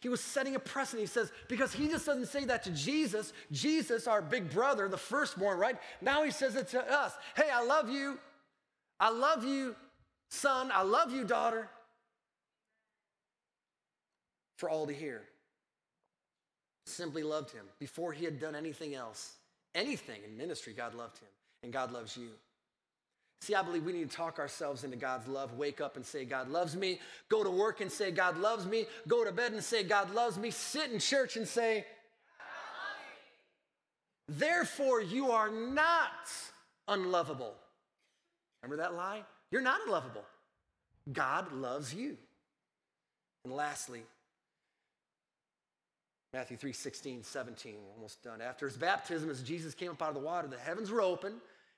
He 0.00 0.10
was 0.10 0.20
setting 0.20 0.54
a 0.54 0.58
precedent. 0.58 1.08
He 1.08 1.12
says, 1.12 1.32
because 1.48 1.72
he 1.72 1.88
just 1.88 2.04
doesn't 2.04 2.26
say 2.26 2.44
that 2.44 2.62
to 2.64 2.70
Jesus, 2.70 3.32
Jesus, 3.50 4.06
our 4.06 4.20
big 4.20 4.50
brother, 4.50 4.86
the 4.86 4.98
firstborn, 4.98 5.58
right? 5.58 5.76
Now 6.02 6.24
he 6.24 6.30
says 6.30 6.56
it 6.56 6.68
to 6.68 6.92
us. 6.92 7.14
Hey, 7.36 7.48
I 7.50 7.64
love 7.64 7.88
you. 7.88 8.18
I 9.00 9.10
love 9.10 9.44
you, 9.44 9.74
son. 10.28 10.70
I 10.72 10.82
love 10.82 11.10
you, 11.10 11.24
daughter. 11.24 11.70
For 14.58 14.68
all 14.68 14.86
to 14.86 14.92
hear. 14.92 15.22
Simply 16.84 17.22
loved 17.22 17.50
him 17.50 17.64
before 17.78 18.12
he 18.12 18.26
had 18.26 18.38
done 18.38 18.54
anything 18.54 18.94
else. 18.94 19.36
Anything 19.74 20.20
in 20.22 20.36
ministry, 20.36 20.74
God 20.74 20.94
loved 20.94 21.16
him 21.18 21.28
and 21.64 21.72
God 21.72 21.90
loves 21.90 22.16
you. 22.16 22.28
See, 23.40 23.54
I 23.54 23.62
believe 23.62 23.84
we 23.84 23.92
need 23.92 24.08
to 24.08 24.16
talk 24.16 24.38
ourselves 24.38 24.84
into 24.84 24.96
God's 24.96 25.26
love. 25.26 25.54
Wake 25.54 25.80
up 25.80 25.96
and 25.96 26.06
say, 26.06 26.24
God 26.24 26.48
loves 26.48 26.76
me. 26.76 27.00
Go 27.28 27.42
to 27.42 27.50
work 27.50 27.80
and 27.80 27.90
say, 27.90 28.10
God 28.10 28.38
loves 28.38 28.64
me. 28.64 28.86
Go 29.08 29.24
to 29.24 29.32
bed 29.32 29.52
and 29.52 29.62
say, 29.62 29.82
God 29.82 30.14
loves 30.14 30.38
me. 30.38 30.50
Sit 30.50 30.92
in 30.92 30.98
church 30.98 31.36
and 31.36 31.46
say, 31.46 31.84
Therefore, 34.26 35.02
you 35.02 35.32
are 35.32 35.50
not 35.50 36.30
unlovable. 36.88 37.54
Remember 38.62 38.82
that 38.82 38.94
lie? 38.94 39.22
You're 39.50 39.60
not 39.60 39.80
unlovable. 39.84 40.24
God 41.12 41.52
loves 41.52 41.92
you. 41.92 42.16
And 43.44 43.52
lastly, 43.52 44.04
Matthew 46.32 46.56
3 46.56 46.72
16, 46.72 47.22
17, 47.22 47.74
almost 47.94 48.22
done. 48.22 48.40
After 48.40 48.66
his 48.66 48.78
baptism, 48.78 49.28
as 49.28 49.42
Jesus 49.42 49.74
came 49.74 49.90
up 49.90 50.00
out 50.00 50.08
of 50.08 50.14
the 50.14 50.20
water, 50.20 50.48
the 50.48 50.56
heavens 50.56 50.90
were 50.90 51.02
open 51.02 51.34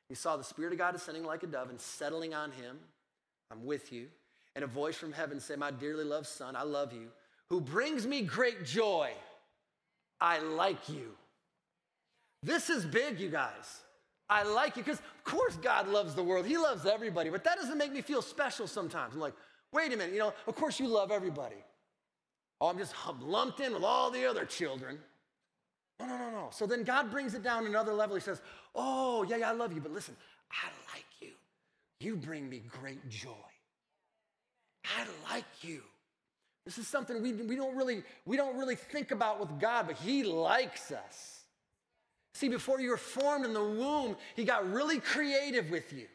he 0.09 0.15
saw 0.15 0.37
the 0.37 0.45
Spirit 0.45 0.73
of 0.73 0.79
God 0.79 0.95
ascending 0.95 1.25
like 1.25 1.43
a 1.43 1.47
dove 1.47 1.71
and 1.71 1.81
settling 1.81 2.35
on 2.35 2.53
him. 2.53 2.79
I'm 3.51 3.65
with 3.65 3.93
you. 3.93 4.07
And 4.55 4.65
a 4.65 4.69
voice 4.69 4.97
from 4.97 5.13
heaven 5.13 5.41
said, 5.41 5.59
My 5.59 5.71
dearly 5.71 6.05
loved 6.05 6.27
Son, 6.27 6.57
I 6.57 6.63
love 6.63 6.93
you, 6.93 7.09
who 7.51 7.61
brings 7.61 8.07
me 8.07 8.23
great 8.23 8.65
joy. 8.65 9.11
I 10.21 10.39
like 10.39 10.89
you. 10.89 11.13
This 12.43 12.71
is 12.71 12.85
big, 12.85 13.21
you 13.21 13.29
guys. 13.29 13.83
I 14.29 14.45
like 14.45 14.77
you. 14.77 14.83
Because, 14.83 14.99
of 14.99 15.25
course, 15.25 15.57
God 15.57 15.89
loves 15.89 16.15
the 16.15 16.23
world. 16.23 16.47
He 16.47 16.57
loves 16.57 16.87
everybody. 16.87 17.29
But 17.29 17.45
that 17.45 17.57
doesn't 17.57 17.77
make 17.77 17.93
me 17.93 18.01
feel 18.01 18.23
special 18.23 18.67
sometimes. 18.67 19.15
I'm 19.15 19.21
like, 19.21 19.35
wait 19.73 19.93
a 19.93 19.97
minute, 19.97 20.13
you 20.13 20.21
know, 20.21 20.33
of 20.47 20.57
course 20.57 20.81
you 20.81 20.89
love 20.89 21.11
everybody. 21.11 21.57
Oh, 22.61 22.69
I'm 22.69 22.79
just 22.79 22.95
lumped 23.21 23.61
in 23.61 23.75
with 23.75 23.83
all 23.83 24.11
the 24.11 24.25
other 24.25 24.45
children. 24.45 24.99
No, 26.01 26.07
no, 26.07 26.17
no. 26.17 26.26
So 26.57 26.67
then 26.67 26.85
God 26.85 27.11
brings 27.11 27.35
it 27.35 27.43
down 27.43 27.67
another 27.67 27.93
level. 27.93 28.17
He 28.17 28.23
says, 28.23 28.41
Oh, 28.75 29.25
yeah, 29.25 29.37
yeah, 29.37 29.51
I 29.51 29.53
love 29.53 29.75
you, 29.75 29.81
but 29.83 29.93
listen, 29.93 30.17
I 30.51 30.69
like 30.95 31.05
you. 31.21 31.33
You 32.01 32.17
bring 32.17 32.49
me 32.49 32.63
great 32.81 33.07
joy. 33.11 33.31
I 34.85 35.05
like 35.31 35.45
you. 35.61 35.83
This 36.65 36.79
is 36.79 36.89
something 36.89 37.23
we, 37.23 37.35
we, 37.35 37.57
don't 37.57 37.77
really, 37.77 38.03
we 38.25 38.39
don't 38.39 38.57
really 38.57 38.75
think 38.75 39.11
about 39.11 39.39
with 39.39 39.61
God, 39.61 39.89
but 39.89 39.97
He 39.97 40.25
likes 40.25 40.91
us. 40.91 41.43
See, 42.33 42.49
before 42.49 42.81
you 42.81 42.89
were 42.89 42.97
formed 42.97 43.45
in 43.45 43.53
the 43.53 43.63
womb, 43.63 44.17
He 44.35 44.45
got 44.45 44.71
really 44.73 44.99
creative 44.99 45.71
with 45.71 45.93
you. 45.93 46.07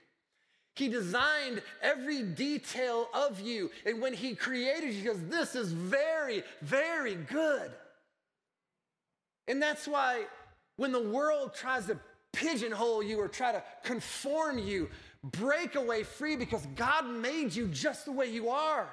He 0.74 0.88
designed 0.88 1.62
every 1.84 2.24
detail 2.24 3.10
of 3.14 3.40
you. 3.40 3.70
And 3.86 4.02
when 4.02 4.14
He 4.14 4.34
created 4.34 4.88
you, 4.88 5.02
He 5.02 5.04
goes, 5.04 5.22
This 5.28 5.54
is 5.54 5.72
very, 5.72 6.42
very 6.64 7.14
good. 7.14 7.72
And 9.48 9.62
that's 9.62 9.88
why 9.88 10.26
when 10.78 10.92
the 10.92 11.02
world 11.02 11.54
tries 11.54 11.88
to 11.88 12.00
pigeonhole 12.34 13.04
you 13.04 13.20
or 13.20 13.28
try 13.28 13.52
to 13.52 13.64
conform 13.84 14.58
you, 14.58 14.90
break 15.24 15.76
away 15.76 16.04
free 16.04 16.36
because 16.36 16.66
God 16.76 17.08
made 17.08 17.54
you 17.54 17.68
just 17.68 18.06
the 18.06 18.12
way 18.12 18.28
you 18.28 18.50
are. 18.50 18.90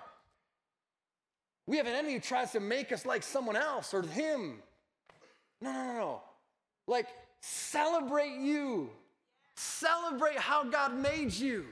We 1.66 1.76
have 1.76 1.86
an 1.86 1.92
enemy 1.92 2.14
who 2.14 2.20
tries 2.20 2.52
to 2.52 2.60
make 2.60 2.92
us 2.92 3.04
like 3.04 3.22
someone 3.22 3.56
else 3.56 3.92
or 3.92 4.02
him. 4.02 4.62
No, 5.60 5.72
no, 5.72 5.86
no, 5.86 5.92
no. 5.92 6.22
Like, 6.86 7.08
celebrate 7.40 8.38
you. 8.38 8.90
Celebrate 9.56 10.38
how 10.38 10.64
God 10.64 10.94
made 10.94 11.32
you. 11.32 11.66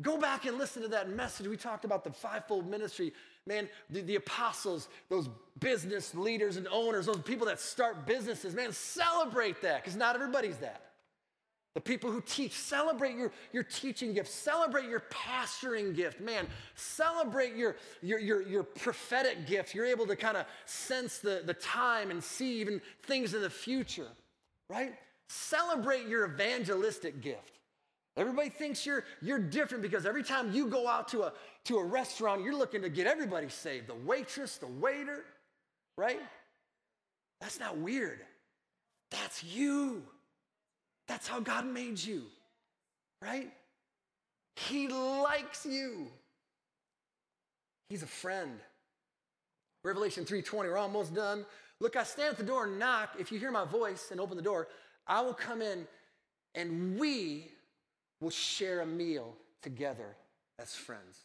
Go 0.00 0.18
back 0.18 0.44
and 0.44 0.58
listen 0.58 0.82
to 0.82 0.88
that 0.88 1.08
message. 1.08 1.46
We 1.46 1.56
talked 1.56 1.84
about 1.84 2.04
the 2.04 2.12
fivefold 2.12 2.68
ministry. 2.70 3.12
Man, 3.48 3.68
the, 3.88 4.02
the, 4.02 4.16
apostles, 4.16 4.88
those 5.08 5.30
business 5.58 6.14
leaders 6.14 6.58
and 6.58 6.68
owners, 6.68 7.06
those 7.06 7.22
people 7.22 7.46
that 7.46 7.58
start 7.58 8.06
businesses, 8.06 8.54
man, 8.54 8.72
celebrate 8.72 9.62
that 9.62 9.82
because 9.82 9.96
not 9.96 10.14
everybody's 10.14 10.58
that. 10.58 10.82
The 11.74 11.80
people 11.80 12.10
who 12.10 12.20
teach, 12.20 12.52
celebrate 12.52 13.16
your, 13.16 13.32
your 13.52 13.62
teaching 13.62 14.12
gift, 14.12 14.28
celebrate 14.28 14.86
your 14.86 15.04
pastoring 15.10 15.94
gift. 15.94 16.20
Man, 16.20 16.46
celebrate 16.74 17.54
your, 17.54 17.76
your, 18.02 18.18
your, 18.18 18.42
your 18.42 18.64
prophetic 18.64 19.46
gift. 19.46 19.74
You're 19.74 19.86
able 19.86 20.06
to 20.08 20.16
kind 20.16 20.36
of 20.36 20.44
sense 20.66 21.18
the, 21.18 21.42
the 21.46 21.54
time 21.54 22.10
and 22.10 22.22
see 22.22 22.60
even 22.60 22.82
things 23.04 23.32
in 23.32 23.40
the 23.40 23.50
future, 23.50 24.08
right? 24.68 24.92
Celebrate 25.28 26.06
your 26.06 26.26
evangelistic 26.26 27.22
gift. 27.22 27.57
Everybody 28.18 28.48
thinks 28.48 28.84
you're, 28.84 29.04
you're 29.22 29.38
different 29.38 29.80
because 29.80 30.04
every 30.04 30.24
time 30.24 30.52
you 30.52 30.66
go 30.66 30.88
out 30.88 31.06
to 31.08 31.22
a, 31.22 31.32
to 31.66 31.76
a 31.76 31.84
restaurant, 31.84 32.42
you're 32.42 32.56
looking 32.56 32.82
to 32.82 32.88
get 32.88 33.06
everybody 33.06 33.48
saved 33.48 33.86
the 33.86 33.94
waitress, 33.94 34.56
the 34.58 34.66
waiter, 34.66 35.24
right? 35.96 36.18
That's 37.40 37.60
not 37.60 37.78
weird. 37.78 38.18
That's 39.12 39.44
you. 39.44 40.02
That's 41.06 41.28
how 41.28 41.38
God 41.38 41.64
made 41.64 42.02
you, 42.02 42.24
right? 43.22 43.52
He 44.56 44.88
likes 44.88 45.64
you. 45.64 46.08
He's 47.88 48.02
a 48.02 48.08
friend. 48.08 48.58
Revelation 49.84 50.24
3:20, 50.24 50.68
we're 50.68 50.76
almost 50.76 51.14
done. 51.14 51.46
Look, 51.78 51.94
I 51.94 52.02
stand 52.02 52.32
at 52.32 52.36
the 52.36 52.42
door 52.42 52.64
and 52.64 52.80
knock. 52.80 53.10
If 53.16 53.30
you 53.30 53.38
hear 53.38 53.52
my 53.52 53.64
voice 53.64 54.08
and 54.10 54.20
open 54.20 54.36
the 54.36 54.42
door, 54.42 54.66
I 55.06 55.20
will 55.20 55.34
come 55.34 55.62
in 55.62 55.86
and 56.56 56.98
we 56.98 57.52
will 58.20 58.30
share 58.30 58.80
a 58.80 58.86
meal 58.86 59.34
together 59.62 60.16
as 60.58 60.74
friends. 60.74 61.18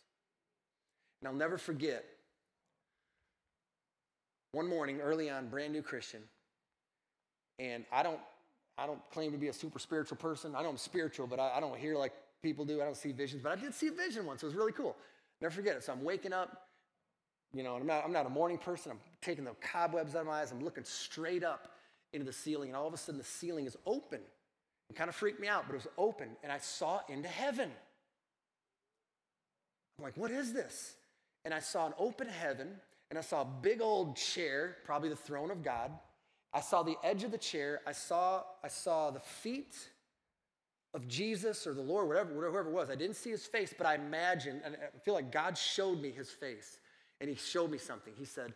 And 1.22 1.28
I'll 1.28 1.36
never 1.36 1.58
forget 1.58 2.06
one 4.52 4.68
morning 4.68 5.02
early 5.02 5.30
on, 5.30 5.48
brand 5.48 5.74
new 5.74 5.82
Christian, 5.82 6.22
and 7.60 7.86
I 7.92 8.04
don't 8.04 8.20
I 8.78 8.88
don't 8.88 9.00
claim 9.12 9.32
to 9.32 9.38
be 9.38 9.50
a 9.50 9.54
super 9.54 9.80
spiritual 9.80 10.18
person. 10.18 10.56
I 10.56 10.64
know 10.64 10.70
I'm 10.70 10.78
spiritual, 10.78 11.28
but 11.28 11.40
I, 11.40 11.58
I 11.58 11.60
don't 11.60 11.78
hear 11.78 11.96
like 11.96 12.14
people 12.42 12.66
do. 12.66 12.82
I 12.82 12.86
don't 12.86 12.98
see 12.98 13.12
visions, 13.12 13.42
but 13.44 13.52
I 13.52 13.56
did 13.56 13.74
see 13.74 13.88
a 13.88 13.92
vision 13.92 14.26
once. 14.26 14.42
It 14.42 14.48
was 14.48 14.56
really 14.56 14.72
cool. 14.72 14.96
Never 15.42 15.54
forget 15.54 15.76
it. 15.76 15.84
So 15.84 15.94
I'm 15.94 16.04
waking 16.04 16.34
up, 16.34 16.70
you 17.54 17.64
know, 17.64 17.76
and 17.76 17.82
I'm 17.82 17.88
not, 17.88 18.04
I'm 18.06 18.12
not 18.12 18.26
a 18.26 18.30
morning 18.30 18.58
person. 18.58 18.92
I'm 18.92 19.00
taking 19.22 19.44
the 19.44 19.52
cobwebs 19.62 20.16
out 20.16 20.22
of 20.22 20.28
my 20.28 20.42
eyes. 20.42 20.52
I'm 20.52 20.64
looking 20.64 20.84
straight 20.84 21.44
up 21.44 21.70
into 22.14 22.26
the 22.26 22.34
ceiling, 22.34 22.70
and 22.70 22.76
all 22.76 22.88
of 22.88 22.94
a 22.94 22.98
sudden 22.98 23.20
the 23.20 23.24
ceiling 23.24 23.66
is 23.66 23.78
open. 23.86 24.22
It 24.90 24.96
kind 24.96 25.10
of 25.10 25.16
freaked 25.16 25.40
me 25.40 25.48
out, 25.48 25.66
but 25.68 25.74
it 25.74 25.78
was 25.78 25.88
open, 25.98 26.30
and 26.44 26.52
I 26.52 26.58
saw 26.60 27.02
into 27.10 27.28
heaven. 27.28 27.72
I'm 29.98 30.04
like, 30.04 30.18
what 30.18 30.32
is 30.32 30.54
this? 30.54 30.96
And 31.46 31.54
I 31.54 31.60
saw 31.60 31.88
an 31.88 31.94
open 31.98 32.28
heaven, 32.28 32.70
and 33.10 33.18
I 33.18 33.22
saw 33.22 33.42
a 33.42 33.48
big 33.62 33.82
old 33.82 34.16
chair, 34.16 34.78
probably 34.86 35.10
the 35.10 35.16
throne 35.16 35.52
of 35.52 35.64
God. 35.64 35.92
I 36.54 36.62
saw 36.62 36.84
the 36.84 36.96
edge 37.04 37.24
of 37.24 37.32
the 37.32 37.38
chair. 37.38 37.82
I 37.88 37.92
saw, 37.92 38.44
I 38.64 38.68
saw 38.68 39.12
the 39.12 39.20
feet 39.20 39.76
of 40.94 41.08
Jesus 41.08 41.66
or 41.66 41.74
the 41.74 41.82
Lord, 41.82 42.08
whatever, 42.08 42.34
whoever 42.34 42.62
it 42.62 42.72
was. 42.72 42.90
I 42.90 42.96
didn't 42.96 43.16
see 43.16 43.32
his 43.32 43.46
face, 43.46 43.74
but 43.76 43.88
I 43.88 43.96
imagined, 43.96 44.62
and 44.64 44.76
I 44.76 45.00
feel 45.00 45.16
like 45.16 45.32
God 45.32 45.58
showed 45.58 46.00
me 46.00 46.12
his 46.12 46.30
face. 46.30 46.78
And 47.20 47.30
he 47.30 47.36
showed 47.36 47.72
me 47.72 47.78
something. 47.78 48.14
He 48.18 48.26
said, 48.26 48.54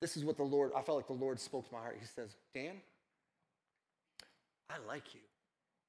This 0.00 0.16
is 0.16 0.24
what 0.24 0.36
the 0.36 0.42
Lord, 0.42 0.72
I 0.74 0.82
felt 0.82 0.96
like 0.96 1.06
the 1.06 1.12
Lord 1.12 1.38
spoke 1.38 1.68
to 1.68 1.74
my 1.74 1.80
heart. 1.80 1.96
He 2.00 2.06
says, 2.06 2.36
Dan, 2.54 2.76
I 4.70 4.74
like 4.86 5.14
you. 5.14 5.20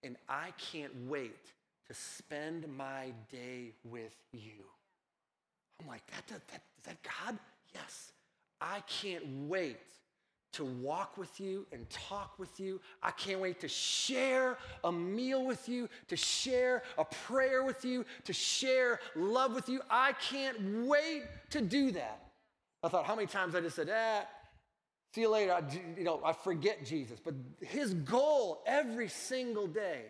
And 0.03 0.15
I 0.29 0.53
can't 0.57 0.93
wait 1.07 1.51
to 1.87 1.93
spend 1.93 2.67
my 2.77 3.11
day 3.31 3.73
with 3.83 4.15
you. 4.31 4.65
I'm 5.79 5.87
like, 5.87 6.05
that, 6.07 6.27
that, 6.27 6.47
that, 6.49 6.61
is 6.77 6.85
that 6.85 6.97
God? 7.03 7.37
Yes. 7.73 8.11
I 8.59 8.81
can't 8.87 9.23
wait 9.47 9.77
to 10.53 10.65
walk 10.65 11.17
with 11.17 11.39
you 11.39 11.67
and 11.71 11.87
talk 11.89 12.39
with 12.39 12.59
you. 12.59 12.81
I 13.03 13.11
can't 13.11 13.39
wait 13.39 13.59
to 13.59 13.67
share 13.67 14.57
a 14.83 14.91
meal 14.91 15.45
with 15.45 15.69
you, 15.69 15.87
to 16.07 16.15
share 16.15 16.83
a 16.97 17.05
prayer 17.05 17.63
with 17.63 17.85
you, 17.85 18.05
to 18.23 18.33
share 18.33 18.99
love 19.15 19.53
with 19.53 19.69
you. 19.69 19.81
I 19.89 20.13
can't 20.13 20.87
wait 20.87 21.23
to 21.51 21.61
do 21.61 21.91
that. 21.91 22.21
I 22.81 22.87
thought, 22.87 23.05
how 23.05 23.15
many 23.15 23.27
times 23.27 23.53
I 23.53 23.61
just 23.61 23.75
said, 23.75 23.89
ah, 23.93 24.25
see 25.17 25.21
you 25.21 25.29
later. 25.29 25.53
I, 25.53 25.63
you 25.97 26.03
know, 26.03 26.21
I 26.23 26.31
forget 26.31 26.85
Jesus. 26.85 27.19
But 27.19 27.33
his 27.59 27.95
goal 27.95 28.61
every 28.67 29.07
single 29.07 29.65
day 29.65 30.01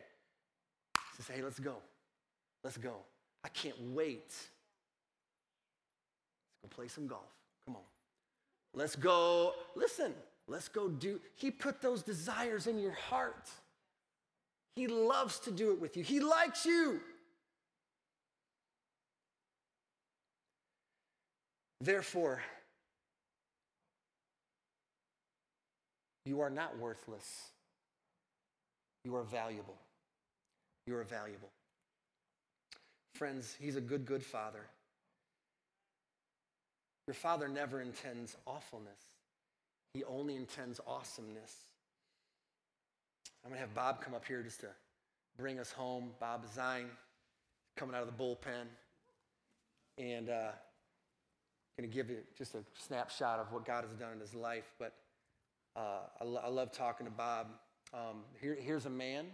is 1.14 1.18
to 1.18 1.24
say, 1.24 1.36
hey, 1.36 1.44
let's 1.44 1.60
go. 1.60 1.76
Let's 2.62 2.76
go. 2.78 2.98
I 3.46 3.48
can't 3.48 3.80
wait. 3.94 4.34
Let's 6.52 6.62
go 6.62 6.68
play 6.76 6.90
some 6.90 7.08
golf. 7.08 7.32
Come 7.66 7.78
on. 7.78 7.84
Let's 8.74 8.98
go. 8.98 9.54
Listen, 9.76 10.14
let's 10.46 10.68
go 10.68 10.90
do. 10.90 11.22
He 11.36 11.52
put 11.52 11.82
those 11.82 12.04
desires 12.04 12.68
in 12.68 12.78
your 12.78 12.92
heart. 12.92 13.50
He 14.76 14.88
loves 14.88 15.40
to 15.40 15.52
do 15.52 15.72
it 15.72 15.80
with 15.80 15.96
you. 15.96 16.04
He 16.04 16.20
likes 16.20 16.66
you. 16.66 17.00
Therefore, 21.80 22.42
you 26.28 26.42
are 26.42 26.50
not 26.50 26.78
worthless. 26.78 27.52
You 29.04 29.16
are 29.16 29.24
valuable. 29.24 29.78
You 30.86 30.98
are 30.98 31.04
valuable. 31.04 31.50
Friends, 33.16 33.56
He's 33.60 33.78
a 33.78 33.82
good, 33.82 34.06
good 34.06 34.24
Father. 34.24 34.66
Your 37.08 37.14
father 37.14 37.48
never 37.48 37.82
intends 37.82 38.36
awfulness, 38.46 39.00
he 39.94 40.04
only 40.04 40.36
intends 40.36 40.82
awesomeness. 40.86 41.56
I'm 43.46 43.52
going 43.52 43.62
to 43.62 43.66
have 43.66 43.74
Bob 43.74 44.02
come 44.02 44.14
up 44.14 44.26
here 44.26 44.44
just 44.44 44.60
to 44.60 44.68
bring 45.38 45.58
us 45.58 45.72
home. 45.72 46.10
Bob 46.20 46.46
Zine 46.54 46.88
coming 47.78 47.96
out 47.96 48.02
of 48.02 48.08
the 48.08 48.24
bullpen. 48.24 48.66
And 49.98 50.30
uh, 50.30 50.52
going 51.78 51.90
to 51.90 51.96
give 51.96 52.10
you 52.10 52.18
just 52.38 52.56
a 52.56 52.64
snapshot 52.78 53.40
of 53.40 53.54
what 53.54 53.66
God 53.66 53.86
has 53.86 53.94
done 53.94 54.12
in 54.12 54.20
his 54.20 54.34
life. 54.34 54.74
But 54.78 54.94
uh, 55.78 56.00
I, 56.20 56.24
lo- 56.24 56.42
I, 56.44 56.50
love 56.50 56.72
talking 56.72 57.06
to 57.06 57.12
Bob. 57.12 57.48
Um, 57.94 58.24
here, 58.42 58.58
here's 58.60 58.86
a 58.86 58.90
man 58.90 59.28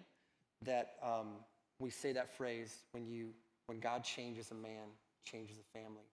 that 0.64 0.96
um, 1.02 1.36
we 1.80 1.90
say 1.90 2.12
that 2.14 2.36
phrase 2.36 2.84
when 2.92 3.08
you 3.08 3.30
when 3.68 3.80
God 3.80 4.04
changes 4.04 4.52
a 4.52 4.56
man, 4.56 4.90
changes 5.24 5.58
a 5.58 5.78
family. 5.78 6.04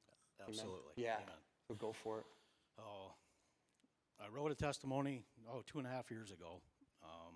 Absolutely. 0.40 0.72
Amen? 0.72 0.80
Yeah. 0.96 1.16
Amen. 1.16 1.36
So 1.68 1.74
go 1.74 1.92
for 1.92 2.20
it. 2.20 2.24
Oh, 2.78 3.12
I 4.20 4.28
wrote 4.34 4.52
a 4.52 4.54
testimony, 4.54 5.24
oh, 5.52 5.62
two 5.66 5.78
and 5.78 5.86
a 5.86 5.90
half 5.90 6.10
years 6.10 6.30
ago. 6.30 6.60
Um, 7.02 7.34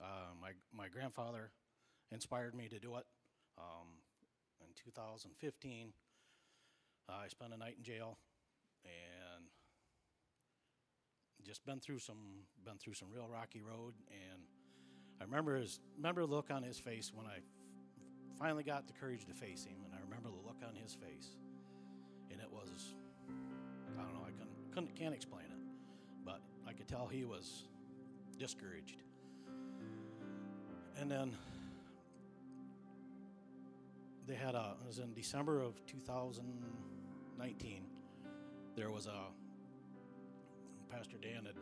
uh, 0.00 0.34
my, 0.40 0.50
my 0.76 0.88
grandfather 0.88 1.50
inspired 2.12 2.54
me 2.54 2.68
to 2.68 2.78
do 2.78 2.96
it. 2.96 3.04
Um, 3.58 3.88
in 4.60 4.68
2015, 4.84 5.92
uh, 7.08 7.12
I 7.24 7.28
spent 7.28 7.52
a 7.52 7.56
night 7.56 7.76
in 7.78 7.84
jail, 7.84 8.18
and 8.84 9.44
just 11.44 11.64
been 11.64 11.80
through 11.80 11.98
some 11.98 12.44
been 12.64 12.78
through 12.78 12.94
some 12.94 13.08
real 13.12 13.28
rocky 13.28 13.62
road, 13.62 13.94
and 14.10 14.42
I 15.20 15.24
remember 15.24 15.56
his 15.56 15.80
remember 15.96 16.22
the 16.22 16.34
look 16.34 16.50
on 16.50 16.62
his 16.62 16.78
face 16.78 17.12
when 17.14 17.26
I 17.26 17.36
f- 17.36 17.42
finally 18.38 18.62
got 18.62 18.86
the 18.86 18.92
courage 18.92 19.26
to 19.26 19.34
face 19.34 19.64
him, 19.64 19.76
and 19.84 19.94
I 19.94 19.98
remember 20.04 20.28
the 20.28 20.46
look 20.46 20.58
on 20.66 20.74
his 20.74 20.94
face, 20.94 21.36
and 22.30 22.40
it 22.40 22.50
was 22.50 22.94
I 23.98 24.02
don't 24.02 24.14
know 24.14 24.26
I 24.26 24.30
couldn't, 24.30 24.72
couldn't 24.72 24.96
can't 24.96 25.14
explain 25.14 25.44
it, 25.44 25.58
but 26.24 26.40
I 26.66 26.72
could 26.72 26.88
tell 26.88 27.06
he 27.06 27.24
was 27.24 27.64
discouraged. 28.38 29.02
And 30.98 31.10
then 31.10 31.36
they 34.26 34.34
had 34.34 34.54
a 34.54 34.76
it 34.82 34.86
was 34.86 34.98
in 34.98 35.12
December 35.14 35.60
of 35.60 35.84
2019. 35.86 37.84
There 38.76 38.90
was 38.90 39.06
a 39.06 39.39
Pastor 40.90 41.16
Dan 41.22 41.46
had 41.46 41.54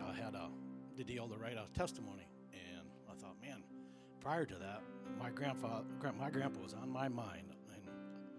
uh, 0.00 0.12
had 0.12 0.34
a 0.34 0.50
the 0.96 1.04
deal 1.04 1.28
to 1.28 1.36
write 1.36 1.56
a 1.56 1.78
testimony, 1.78 2.26
and 2.52 2.88
I 3.08 3.14
thought, 3.14 3.36
man, 3.40 3.62
prior 4.20 4.44
to 4.44 4.54
that, 4.54 4.82
my 5.16 5.30
grandfather, 5.30 5.84
my 6.18 6.30
grandpa 6.30 6.60
was 6.60 6.74
on 6.74 6.90
my 6.90 7.08
mind, 7.08 7.54
and 7.72 7.82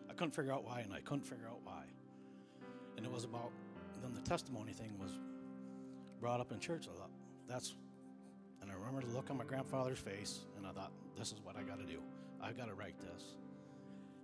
I 0.10 0.13
couldn't 0.13 0.36
figure 0.36 0.51
out 0.51 0.65
why, 0.65 0.82
and 0.82 0.93
I 0.93 0.99
couldn't 0.99 1.25
figure 1.25 1.47
out 1.47 1.60
why. 1.63 1.84
And 2.97 3.05
it 3.05 3.12
was 3.12 3.23
about 3.23 3.51
then 4.01 4.13
the 4.13 4.21
testimony 4.21 4.73
thing 4.73 4.97
was 4.97 5.12
brought 6.19 6.39
up 6.39 6.51
in 6.51 6.60
church. 6.60 6.88
I 6.93 6.97
thought 6.97 7.12
that's, 7.47 7.75
and 8.62 8.71
I 8.71 8.73
remember 8.73 9.08
the 9.08 9.15
look 9.15 9.29
on 9.29 9.38
my 9.38 9.43
grandfather's 9.45 9.99
face, 9.99 10.45
and 10.58 10.65
I 10.65 10.71
thought, 10.71 10.91
this 11.17 11.32
is 11.32 11.41
what 11.41 11.55
I 11.55 11.63
got 11.63 11.79
to 11.79 11.86
do. 11.86 12.01
I 12.41 12.51
got 12.51 12.67
to 12.67 12.73
write 12.73 12.99
this. 12.99 13.36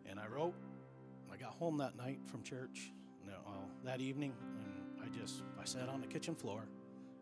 And 0.05 0.19
I 0.19 0.27
wrote. 0.27 0.53
I 1.31 1.37
got 1.37 1.51
home 1.51 1.77
that 1.79 1.97
night 1.97 2.19
from 2.25 2.43
church, 2.43 2.91
no, 3.25 3.33
uh, 3.33 3.65
that 3.83 3.99
evening, 3.99 4.33
I 5.05 5.09
just 5.17 5.43
I 5.61 5.65
sat 5.65 5.89
on 5.89 5.99
the 6.01 6.07
kitchen 6.07 6.33
floor, 6.35 6.63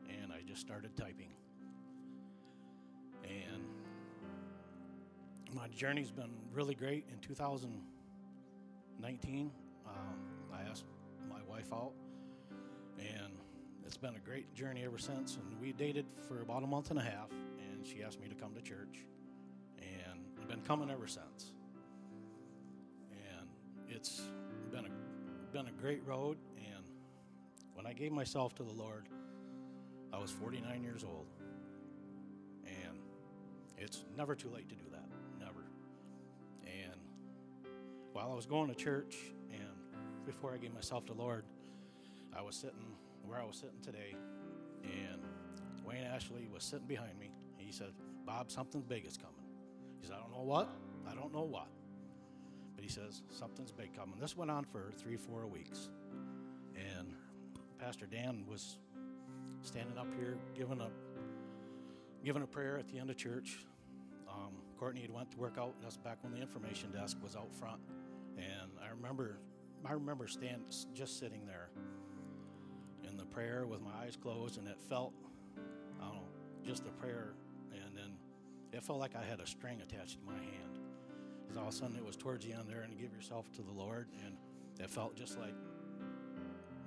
and 0.07 0.31
I 0.31 0.41
just 0.47 0.61
started 0.61 0.95
typing. 0.95 1.33
And 3.23 3.63
my 5.53 5.67
journey's 5.69 6.11
been 6.11 6.35
really 6.53 6.75
great. 6.75 7.05
In 7.11 7.17
2019, 7.19 9.51
um, 9.85 9.93
I 10.53 10.61
asked 10.69 10.85
my 11.29 11.41
wife 11.47 11.73
out, 11.73 11.93
and 12.99 13.33
it's 13.85 13.97
been 13.97 14.15
a 14.15 14.19
great 14.19 14.53
journey 14.53 14.83
ever 14.85 14.97
since. 14.97 15.37
And 15.37 15.59
we 15.59 15.73
dated 15.73 16.05
for 16.27 16.41
about 16.41 16.63
a 16.63 16.67
month 16.67 16.89
and 16.89 16.99
a 16.99 17.03
half, 17.03 17.29
and 17.31 17.85
she 17.85 18.01
asked 18.03 18.21
me 18.21 18.29
to 18.29 18.35
come 18.35 18.53
to 18.53 18.61
church, 18.61 19.05
and 19.79 20.21
I've 20.41 20.47
been 20.47 20.61
coming 20.61 20.89
ever 20.89 21.07
since. 21.07 21.51
And 23.11 23.49
it's 23.89 24.21
been 24.71 24.85
a 24.85 24.89
been 25.51 25.67
a 25.67 25.73
great 25.81 26.01
road. 26.05 26.37
And 26.57 26.72
when 27.73 27.85
I 27.85 27.93
gave 27.93 28.11
myself 28.11 28.55
to 28.55 28.63
the 28.63 28.73
Lord, 28.73 29.07
I 30.13 30.19
was 30.19 30.31
49 30.31 30.83
years 30.83 31.03
old, 31.03 31.27
and 32.65 32.99
it's 33.77 34.05
never 34.15 34.35
too 34.35 34.49
late 34.49 34.69
to 34.69 34.75
do 34.75 34.85
that. 34.91 35.05
Never. 35.39 35.65
And 36.65 36.99
while 38.13 38.31
I 38.31 38.35
was 38.35 38.45
going 38.45 38.69
to 38.69 38.75
church, 38.75 39.15
and 39.51 40.25
before 40.25 40.53
I 40.53 40.57
gave 40.57 40.73
myself 40.73 41.05
to 41.07 41.13
the 41.13 41.19
Lord, 41.19 41.45
I 42.35 42.41
was 42.41 42.55
sitting 42.55 42.95
where 43.25 43.39
I 43.39 43.45
was 43.45 43.57
sitting 43.57 43.81
today, 43.81 44.15
and 44.83 45.21
Wayne 45.85 46.03
Ashley 46.03 46.47
was 46.51 46.63
sitting 46.63 46.87
behind 46.87 47.17
me. 47.19 47.31
He 47.57 47.71
said, 47.71 47.93
Bob, 48.25 48.51
something 48.51 48.81
big 48.81 49.05
is 49.05 49.17
coming. 49.17 49.35
He 49.99 50.07
said, 50.07 50.17
I 50.17 50.19
don't 50.19 50.31
know 50.31 50.43
what, 50.43 50.69
I 51.09 51.13
don't 51.15 51.33
know 51.33 51.43
what. 51.43 51.67
But 52.75 52.83
he 52.83 52.89
says, 52.89 53.21
something's 53.29 53.71
big 53.71 53.95
coming. 53.95 54.19
This 54.19 54.35
went 54.35 54.51
on 54.51 54.65
for 54.65 54.91
three, 54.97 55.15
four 55.15 55.47
weeks. 55.47 55.89
Pastor 57.83 58.05
Dan 58.05 58.45
was 58.49 58.77
standing 59.61 59.97
up 59.97 60.07
here 60.17 60.37
giving 60.55 60.79
a 60.79 60.87
giving 62.23 62.41
a 62.41 62.47
prayer 62.47 62.77
at 62.77 62.87
the 62.87 62.97
end 62.97 63.09
of 63.09 63.17
church. 63.17 63.65
Um, 64.25 64.53
Courtney 64.79 65.01
had 65.01 65.11
went 65.11 65.31
to 65.31 65.37
work 65.37 65.57
out. 65.59 65.73
And 65.75 65.83
that's 65.83 65.97
back 65.97 66.19
when 66.21 66.31
the 66.31 66.39
information 66.39 66.91
desk 66.91 67.17
was 67.21 67.35
out 67.35 67.53
front. 67.53 67.81
And 68.37 68.71
I 68.81 68.89
remember, 68.89 69.37
I 69.85 69.91
remember 69.91 70.27
stand 70.27 70.63
just 70.93 71.19
sitting 71.19 71.45
there 71.45 71.71
in 73.05 73.17
the 73.17 73.25
prayer 73.25 73.65
with 73.67 73.81
my 73.81 73.91
eyes 74.01 74.15
closed, 74.15 74.57
and 74.57 74.65
it 74.65 74.77
felt, 74.87 75.11
I 76.01 76.05
don't 76.05 76.15
know, 76.15 76.27
just 76.65 76.85
the 76.85 76.91
prayer, 76.91 77.33
and 77.73 77.97
then 77.97 78.13
it 78.71 78.81
felt 78.81 78.99
like 78.99 79.13
I 79.13 79.25
had 79.25 79.41
a 79.41 79.45
string 79.45 79.81
attached 79.81 80.19
to 80.19 80.25
my 80.25 80.39
hand. 80.39 80.79
Because 81.41 81.57
all 81.57 81.67
of 81.67 81.73
a 81.73 81.75
sudden 81.75 81.97
it 81.97 82.05
was 82.05 82.15
towards 82.15 82.45
the 82.45 82.53
end 82.53 82.63
there, 82.69 82.83
and 82.83 82.97
give 82.97 83.13
yourself 83.13 83.51
to 83.57 83.61
the 83.61 83.73
Lord, 83.73 84.07
and 84.25 84.37
it 84.79 84.89
felt 84.89 85.17
just 85.17 85.37
like 85.37 85.53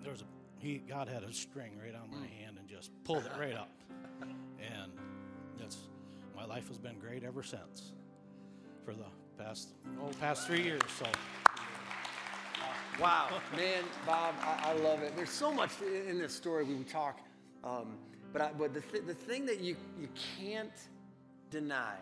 there 0.02 0.10
was 0.12 0.22
a 0.22 0.35
he 0.58 0.78
God 0.78 1.08
had 1.08 1.22
a 1.22 1.32
string 1.32 1.78
right 1.82 1.94
on 1.94 2.10
my 2.10 2.26
hand 2.26 2.56
and 2.58 2.68
just 2.68 2.90
pulled 3.04 3.24
it 3.24 3.32
right 3.38 3.54
up, 3.54 3.70
and 4.20 4.92
it's 5.60 5.78
my 6.34 6.44
life 6.44 6.68
has 6.68 6.78
been 6.78 6.98
great 6.98 7.24
ever 7.24 7.42
since 7.42 7.92
for 8.84 8.94
the 8.94 9.06
past 9.38 9.70
oh 10.02 10.10
past 10.20 10.46
three 10.46 10.62
years. 10.62 10.82
So. 10.98 11.06
Wow, 13.00 13.28
man, 13.54 13.84
Bob, 14.06 14.34
I, 14.40 14.70
I 14.70 14.72
love 14.78 15.02
it. 15.02 15.14
There's 15.16 15.28
so 15.28 15.52
much 15.52 15.70
in 15.82 16.18
this 16.18 16.32
story 16.34 16.64
we 16.64 16.82
talk, 16.84 17.20
um, 17.62 17.98
but 18.32 18.40
I, 18.40 18.50
but 18.58 18.72
the 18.72 18.80
th- 18.80 19.04
the 19.06 19.14
thing 19.14 19.44
that 19.46 19.60
you 19.60 19.76
you 20.00 20.08
can't 20.38 20.72
deny 21.50 21.96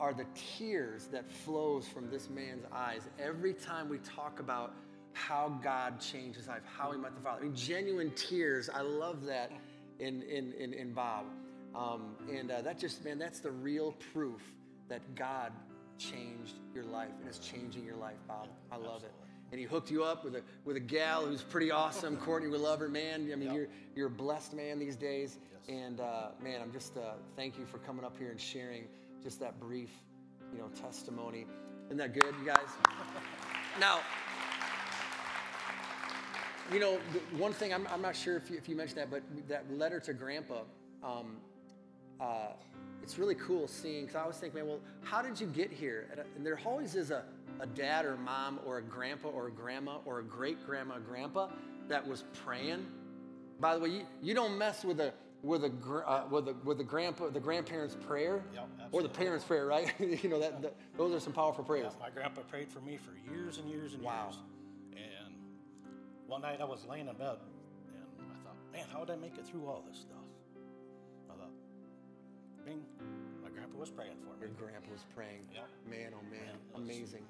are 0.00 0.12
the 0.12 0.26
tears 0.34 1.06
that 1.06 1.30
flows 1.30 1.86
from 1.86 2.10
this 2.10 2.28
man's 2.28 2.64
eyes 2.72 3.02
every 3.18 3.52
time 3.52 3.88
we 3.88 3.98
talk 3.98 4.40
about 4.40 4.74
how 5.14 5.58
God 5.62 6.00
changed 6.00 6.36
his 6.36 6.48
life, 6.48 6.62
how 6.76 6.92
he 6.92 6.98
met 6.98 7.14
the 7.14 7.20
Father. 7.20 7.40
I 7.40 7.44
mean, 7.44 7.56
genuine 7.56 8.12
tears. 8.14 8.68
I 8.68 8.82
love 8.82 9.24
that 9.26 9.50
in 9.98 10.22
in 10.22 10.52
in, 10.54 10.74
in 10.74 10.92
Bob, 10.92 11.26
um, 11.74 12.16
and 12.30 12.50
uh, 12.50 12.62
that 12.62 12.78
just 12.78 13.04
man, 13.04 13.18
that's 13.18 13.40
the 13.40 13.50
real 13.50 13.92
proof 14.12 14.42
that 14.88 15.14
God 15.14 15.52
changed 15.98 16.54
your 16.74 16.84
life 16.84 17.12
and 17.20 17.28
is 17.28 17.38
changing 17.38 17.84
your 17.84 17.96
life, 17.96 18.18
Bob. 18.28 18.48
I 18.70 18.76
love 18.76 19.04
it 19.04 19.12
and 19.54 19.60
he 19.60 19.66
hooked 19.66 19.88
you 19.88 20.02
up 20.02 20.24
with 20.24 20.34
a 20.34 20.42
with 20.64 20.76
a 20.76 20.80
gal 20.80 21.24
who's 21.24 21.42
pretty 21.42 21.70
awesome. 21.70 22.16
Courtney, 22.24 22.48
we 22.48 22.58
love 22.58 22.80
her, 22.80 22.88
man. 22.88 23.30
I 23.32 23.36
mean, 23.36 23.42
Yep. 23.42 23.54
you're 23.54 23.68
you're 23.94 24.06
a 24.08 24.10
blessed 24.10 24.52
man 24.52 24.80
these 24.80 24.96
days. 24.96 25.38
Yes. 25.68 25.76
And 25.76 26.00
uh, 26.00 26.30
man, 26.42 26.60
I'm 26.60 26.72
just 26.72 26.96
uh, 26.96 27.12
thank 27.36 27.56
you 27.56 27.64
for 27.64 27.78
coming 27.78 28.04
up 28.04 28.18
here 28.18 28.32
and 28.32 28.40
sharing 28.40 28.84
just 29.22 29.38
that 29.38 29.60
brief, 29.60 29.90
you 30.52 30.58
know, 30.58 30.68
testimony. 30.68 31.46
Isn't 31.86 31.98
that 31.98 32.14
good, 32.14 32.34
you 32.40 32.44
guys? 32.44 32.66
now, 33.80 34.00
you 36.72 36.80
know, 36.80 36.98
one 37.36 37.52
thing 37.52 37.72
I'm, 37.74 37.86
I'm 37.92 38.02
not 38.02 38.16
sure 38.16 38.36
if 38.36 38.50
you, 38.50 38.56
if 38.56 38.68
you 38.68 38.76
mentioned 38.76 38.98
that, 38.98 39.10
but 39.10 39.22
that 39.48 39.64
letter 39.72 40.00
to 40.00 40.12
Grandpa. 40.12 40.62
Um, 41.02 41.36
uh, 42.20 42.48
it's 43.02 43.18
really 43.18 43.34
cool 43.34 43.68
seeing 43.68 44.02
because 44.06 44.16
I 44.16 44.20
always 44.22 44.36
think, 44.36 44.54
man, 44.54 44.66
well, 44.66 44.80
how 45.02 45.20
did 45.20 45.38
you 45.38 45.46
get 45.46 45.70
here? 45.70 46.06
And, 46.10 46.20
uh, 46.20 46.24
and 46.36 46.46
there 46.46 46.58
always 46.64 46.94
is 46.94 47.10
a, 47.10 47.22
a 47.60 47.66
dad 47.66 48.06
or 48.06 48.16
mom 48.16 48.60
or 48.64 48.78
a 48.78 48.82
grandpa 48.82 49.28
or 49.28 49.48
a 49.48 49.50
grandma 49.50 49.98
or 50.06 50.20
a 50.20 50.22
great 50.22 50.64
grandma, 50.64 50.98
grandpa 50.98 51.48
that 51.88 52.06
was 52.06 52.24
praying. 52.44 52.86
By 53.60 53.74
the 53.74 53.80
way, 53.80 53.90
you, 53.90 54.06
you 54.22 54.32
don't 54.34 54.56
mess 54.56 54.84
with 54.84 55.00
a 55.00 55.12
with 55.42 55.64
a 55.64 55.70
uh, 56.06 56.24
with 56.30 56.48
a 56.48 56.54
with 56.64 56.78
the 56.78 56.84
grandpa 56.84 57.28
the 57.28 57.38
grandparents' 57.40 57.94
prayer 58.06 58.42
Yep, 58.54 58.68
or 58.90 59.02
the 59.02 59.08
parents' 59.10 59.44
prayer, 59.44 59.66
right? 59.66 59.92
you 60.00 60.30
know 60.30 60.40
that, 60.40 60.62
that 60.62 60.74
those 60.96 61.14
are 61.14 61.20
some 61.20 61.34
powerful 61.34 61.62
prayers. 61.62 61.92
My 62.00 62.08
grandpa 62.08 62.40
prayed 62.42 62.70
for 62.70 62.80
me 62.80 62.96
for 62.96 63.12
years 63.30 63.58
and 63.58 63.68
years 63.68 63.92
and 63.92 64.02
Wow. 64.02 64.28
years. 64.30 64.36
And 64.36 64.53
one 66.26 66.42
night 66.42 66.60
I 66.60 66.64
was 66.64 66.84
laying 66.88 67.08
in 67.08 67.14
bed 67.16 67.36
and 68.18 68.26
I 68.32 68.36
thought, 68.44 68.56
man, 68.72 68.84
how 68.92 69.00
would 69.00 69.10
I 69.10 69.16
make 69.16 69.36
it 69.38 69.46
through 69.46 69.66
all 69.66 69.82
this 69.88 69.98
stuff? 69.98 70.16
I 71.30 71.34
thought, 71.34 71.50
bing, 72.64 72.82
my 73.42 73.50
grandpa 73.50 73.78
was 73.78 73.90
praying 73.90 74.16
for 74.20 74.34
me. 74.34 74.40
Your 74.40 74.50
grandpa 74.50 74.90
was 74.92 75.04
praying. 75.14 75.42
Yep. 75.54 75.68
Man, 75.88 76.12
oh 76.14 76.22
man, 76.30 76.40
Man, 76.40 76.82
amazing. 76.84 77.22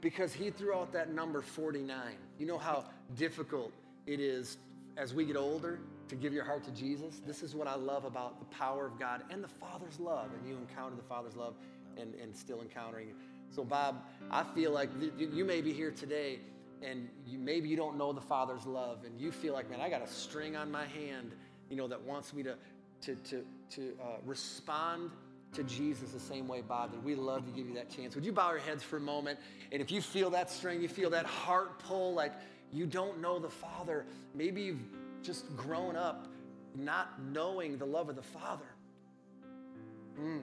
because 0.00 0.32
he 0.32 0.50
threw 0.50 0.74
out 0.74 0.92
that 0.92 1.12
number 1.12 1.40
49. 1.40 1.96
You 2.38 2.46
know 2.46 2.58
how 2.58 2.84
difficult 3.16 3.72
it 4.06 4.20
is 4.20 4.58
as 4.96 5.14
we 5.14 5.24
get 5.24 5.36
older 5.36 5.78
to 6.08 6.14
give 6.14 6.32
your 6.32 6.44
heart 6.44 6.64
to 6.64 6.70
Jesus? 6.70 7.20
This 7.26 7.42
is 7.42 7.54
what 7.54 7.66
I 7.66 7.74
love 7.74 8.04
about 8.04 8.38
the 8.38 8.46
power 8.56 8.86
of 8.86 8.98
God 8.98 9.22
and 9.30 9.42
the 9.42 9.48
Father's 9.48 9.98
love. 9.98 10.28
And 10.38 10.48
you 10.48 10.56
encounter 10.56 10.96
the 10.96 11.02
Father's 11.02 11.36
love 11.36 11.54
and, 11.96 12.14
and 12.14 12.34
still 12.36 12.60
encountering 12.62 13.08
it. 13.08 13.14
So, 13.50 13.64
Bob, 13.64 14.02
I 14.30 14.42
feel 14.42 14.72
like 14.72 14.98
th- 15.00 15.12
you 15.16 15.30
you 15.32 15.44
may 15.44 15.60
be 15.62 15.72
here 15.72 15.90
today 15.90 16.40
and 16.82 17.08
you, 17.26 17.38
maybe 17.38 17.68
you 17.68 17.76
don't 17.76 17.96
know 17.96 18.12
the 18.12 18.20
Father's 18.20 18.66
love 18.66 19.04
and 19.04 19.20
you 19.20 19.30
feel 19.32 19.54
like, 19.54 19.70
man, 19.70 19.80
I 19.80 19.88
got 19.88 20.02
a 20.02 20.08
string 20.08 20.56
on 20.56 20.70
my 20.70 20.84
hand, 20.86 21.32
you 21.70 21.76
know, 21.76 21.88
that 21.88 22.00
wants 22.02 22.32
me 22.32 22.42
to, 22.42 22.56
to, 23.02 23.14
to, 23.14 23.44
to 23.70 23.96
uh, 24.02 24.16
respond 24.24 25.10
to 25.54 25.62
Jesus 25.64 26.10
the 26.10 26.20
same 26.20 26.48
way 26.48 26.60
Bob 26.60 26.92
did. 26.92 27.02
We 27.04 27.14
love 27.14 27.46
to 27.46 27.52
give 27.52 27.66
you 27.68 27.74
that 27.74 27.90
chance. 27.90 28.14
Would 28.14 28.24
you 28.24 28.32
bow 28.32 28.50
your 28.50 28.60
heads 28.60 28.82
for 28.82 28.98
a 28.98 29.00
moment? 29.00 29.38
And 29.72 29.80
if 29.80 29.90
you 29.90 30.00
feel 30.00 30.30
that 30.30 30.50
string, 30.50 30.82
you 30.82 30.88
feel 30.88 31.10
that 31.10 31.26
heart 31.26 31.78
pull, 31.80 32.14
like 32.14 32.32
you 32.72 32.86
don't 32.86 33.20
know 33.20 33.38
the 33.38 33.48
Father, 33.48 34.04
maybe 34.34 34.62
you've 34.62 34.82
just 35.22 35.56
grown 35.56 35.96
up 35.96 36.26
not 36.74 37.20
knowing 37.32 37.78
the 37.78 37.86
love 37.86 38.08
of 38.08 38.16
the 38.16 38.22
Father. 38.22 38.66
Mm. 40.20 40.42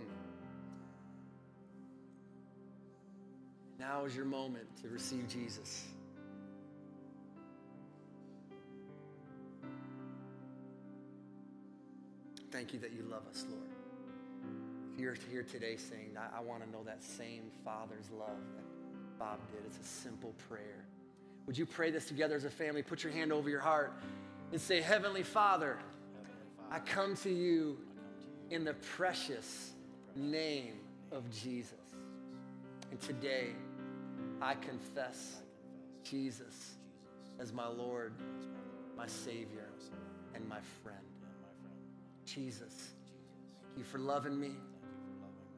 Now 3.80 4.06
is 4.06 4.16
your 4.16 4.26
moment 4.26 4.66
to 4.82 4.90
receive 4.90 5.28
Jesus. 5.28 5.86
Thank 12.54 12.72
you 12.72 12.78
that 12.78 12.94
you 12.94 13.02
love 13.10 13.24
us, 13.28 13.46
Lord. 13.50 13.64
If 14.94 15.00
you're 15.00 15.16
here 15.32 15.42
today 15.42 15.76
saying, 15.76 16.12
I, 16.16 16.38
I 16.38 16.42
want 16.42 16.64
to 16.64 16.70
know 16.70 16.84
that 16.84 17.04
same 17.04 17.46
Father's 17.66 18.12
love 18.12 18.38
that 18.56 19.18
Bob 19.18 19.40
did, 19.52 19.64
it's 19.66 19.80
a 19.80 19.84
simple 19.84 20.36
prayer. 20.48 20.86
Would 21.48 21.58
you 21.58 21.66
pray 21.66 21.90
this 21.90 22.06
together 22.06 22.36
as 22.36 22.46
a 22.46 22.52
family? 22.52 22.84
Put 22.84 23.04
your 23.04 23.12
hand 23.12 23.34
over 23.34 23.50
your 23.50 23.60
heart 23.60 23.92
and 24.52 24.62
say, 24.62 24.82
Heavenly 24.82 25.24
Father, 25.24 25.80
I 26.70 26.78
come 26.78 27.16
to 27.18 27.30
you 27.32 27.80
in 28.52 28.64
the 28.64 28.76
precious 28.76 29.72
name 30.16 30.76
of 31.12 31.24
Jesus. 31.32 31.74
And 32.92 33.02
today, 33.02 33.48
I 34.44 34.54
confess 34.54 35.38
Jesus 36.04 36.76
as 37.40 37.52
my 37.52 37.68
Lord, 37.68 38.14
my 38.96 39.08
Savior, 39.08 39.70
and 40.36 40.48
my 40.48 40.60
friend. 40.84 41.03
Jesus, 42.34 42.94
thank 43.62 43.78
you 43.78 43.84
for 43.84 44.00
loving 44.00 44.40
me. 44.40 44.52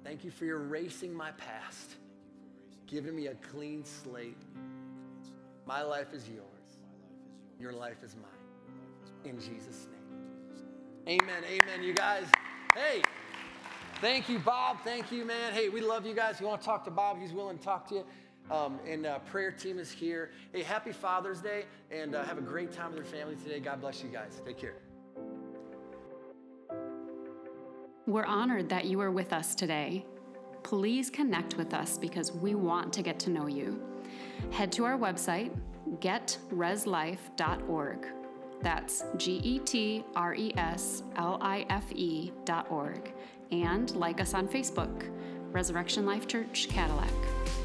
Thank 0.04 0.24
you 0.24 0.32
for 0.32 0.46
erasing 0.46 1.14
my 1.14 1.32
past, 1.32 1.96
giving 2.86 3.16
me 3.16 3.28
a 3.28 3.36
clean 3.36 3.86
slate. 3.86 4.38
My 5.66 5.82
life 5.82 6.14
is 6.14 6.28
yours. 6.28 6.46
Your 7.60 7.72
life 7.72 8.04
is 8.04 8.16
mine. 8.16 9.24
In 9.24 9.40
Jesus' 9.40 9.88
name. 9.88 11.22
Amen. 11.22 11.44
Amen. 11.46 11.84
You 11.84 11.94
guys, 11.94 12.26
hey, 12.76 13.02
thank 14.02 14.28
you, 14.28 14.40
Bob. 14.40 14.78
Thank 14.84 15.12
you, 15.12 15.24
man. 15.26 15.54
Hey, 15.54 15.70
we 15.70 15.82
love 15.82 16.06
you 16.06 16.14
guys. 16.14 16.40
You 16.40 16.48
want 16.48 16.62
to 16.62 16.66
talk 16.66 16.84
to 16.86 16.92
Bob? 16.92 17.20
He's 17.20 17.34
willing 17.34 17.58
to 17.58 17.64
talk 17.64 17.88
to 17.90 17.96
you. 17.96 18.06
Um, 18.52 18.80
and 18.88 19.06
uh, 19.06 19.20
prayer 19.20 19.52
team 19.52 19.80
is 19.80 19.92
here. 19.92 20.32
Hey, 20.52 20.62
happy 20.62 20.92
Father's 20.92 21.42
Day, 21.42 21.66
and 21.90 22.14
uh, 22.14 22.24
have 22.26 22.38
a 22.38 22.42
great 22.42 22.72
time 22.72 22.90
with 22.90 22.98
your 22.98 23.06
family 23.06 23.36
today. 23.38 23.60
God 23.60 23.82
bless 23.82 24.04
you 24.04 24.10
guys. 24.10 24.42
Take 24.46 24.60
care. 24.60 24.76
We're 28.08 28.26
honored 28.26 28.70
that 28.70 28.86
you 28.86 29.02
are 29.02 29.10
with 29.10 29.34
us 29.34 29.56
today. 29.56 30.06
Please 30.62 31.10
connect 31.10 31.58
with 31.58 31.74
us 31.74 31.98
because 31.98 32.32
we 32.32 32.54
want 32.54 32.94
to 32.94 33.02
get 33.02 33.18
to 33.22 33.32
know 33.32 33.48
you. 33.48 33.82
Head 34.52 34.72
to 34.74 34.86
our 34.86 34.96
website, 34.96 35.52
getreslife.org. 36.00 38.08
That's 38.62 39.06
G 39.18 39.42
E 39.44 39.58
T 39.60 40.06
R 40.16 40.36
E 40.36 40.54
S 40.56 41.02
L 41.16 41.40
I 41.42 41.66
F 41.72 41.92
E 41.94 42.32
dot 42.46 42.70
org. 42.70 43.12
And 43.52 43.90
like 43.96 44.22
us 44.22 44.36
on 44.36 44.48
Facebook, 44.48 45.10
Resurrection 45.52 46.06
Life 46.06 46.28
Church 46.28 46.68
Cadillac, 46.70 47.10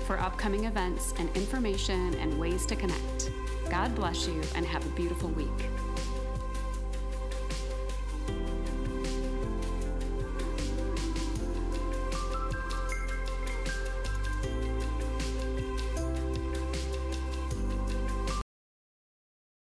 for 0.06 0.18
upcoming 0.18 0.64
events 0.64 1.12
and 1.18 1.28
information 1.36 2.14
and 2.14 2.40
ways 2.40 2.64
to 2.66 2.76
connect. 2.76 3.30
God 3.68 3.94
bless 3.94 4.26
you 4.26 4.40
and 4.54 4.64
have 4.64 4.86
a 4.86 4.90
beautiful 4.90 5.28
week. 5.28 5.68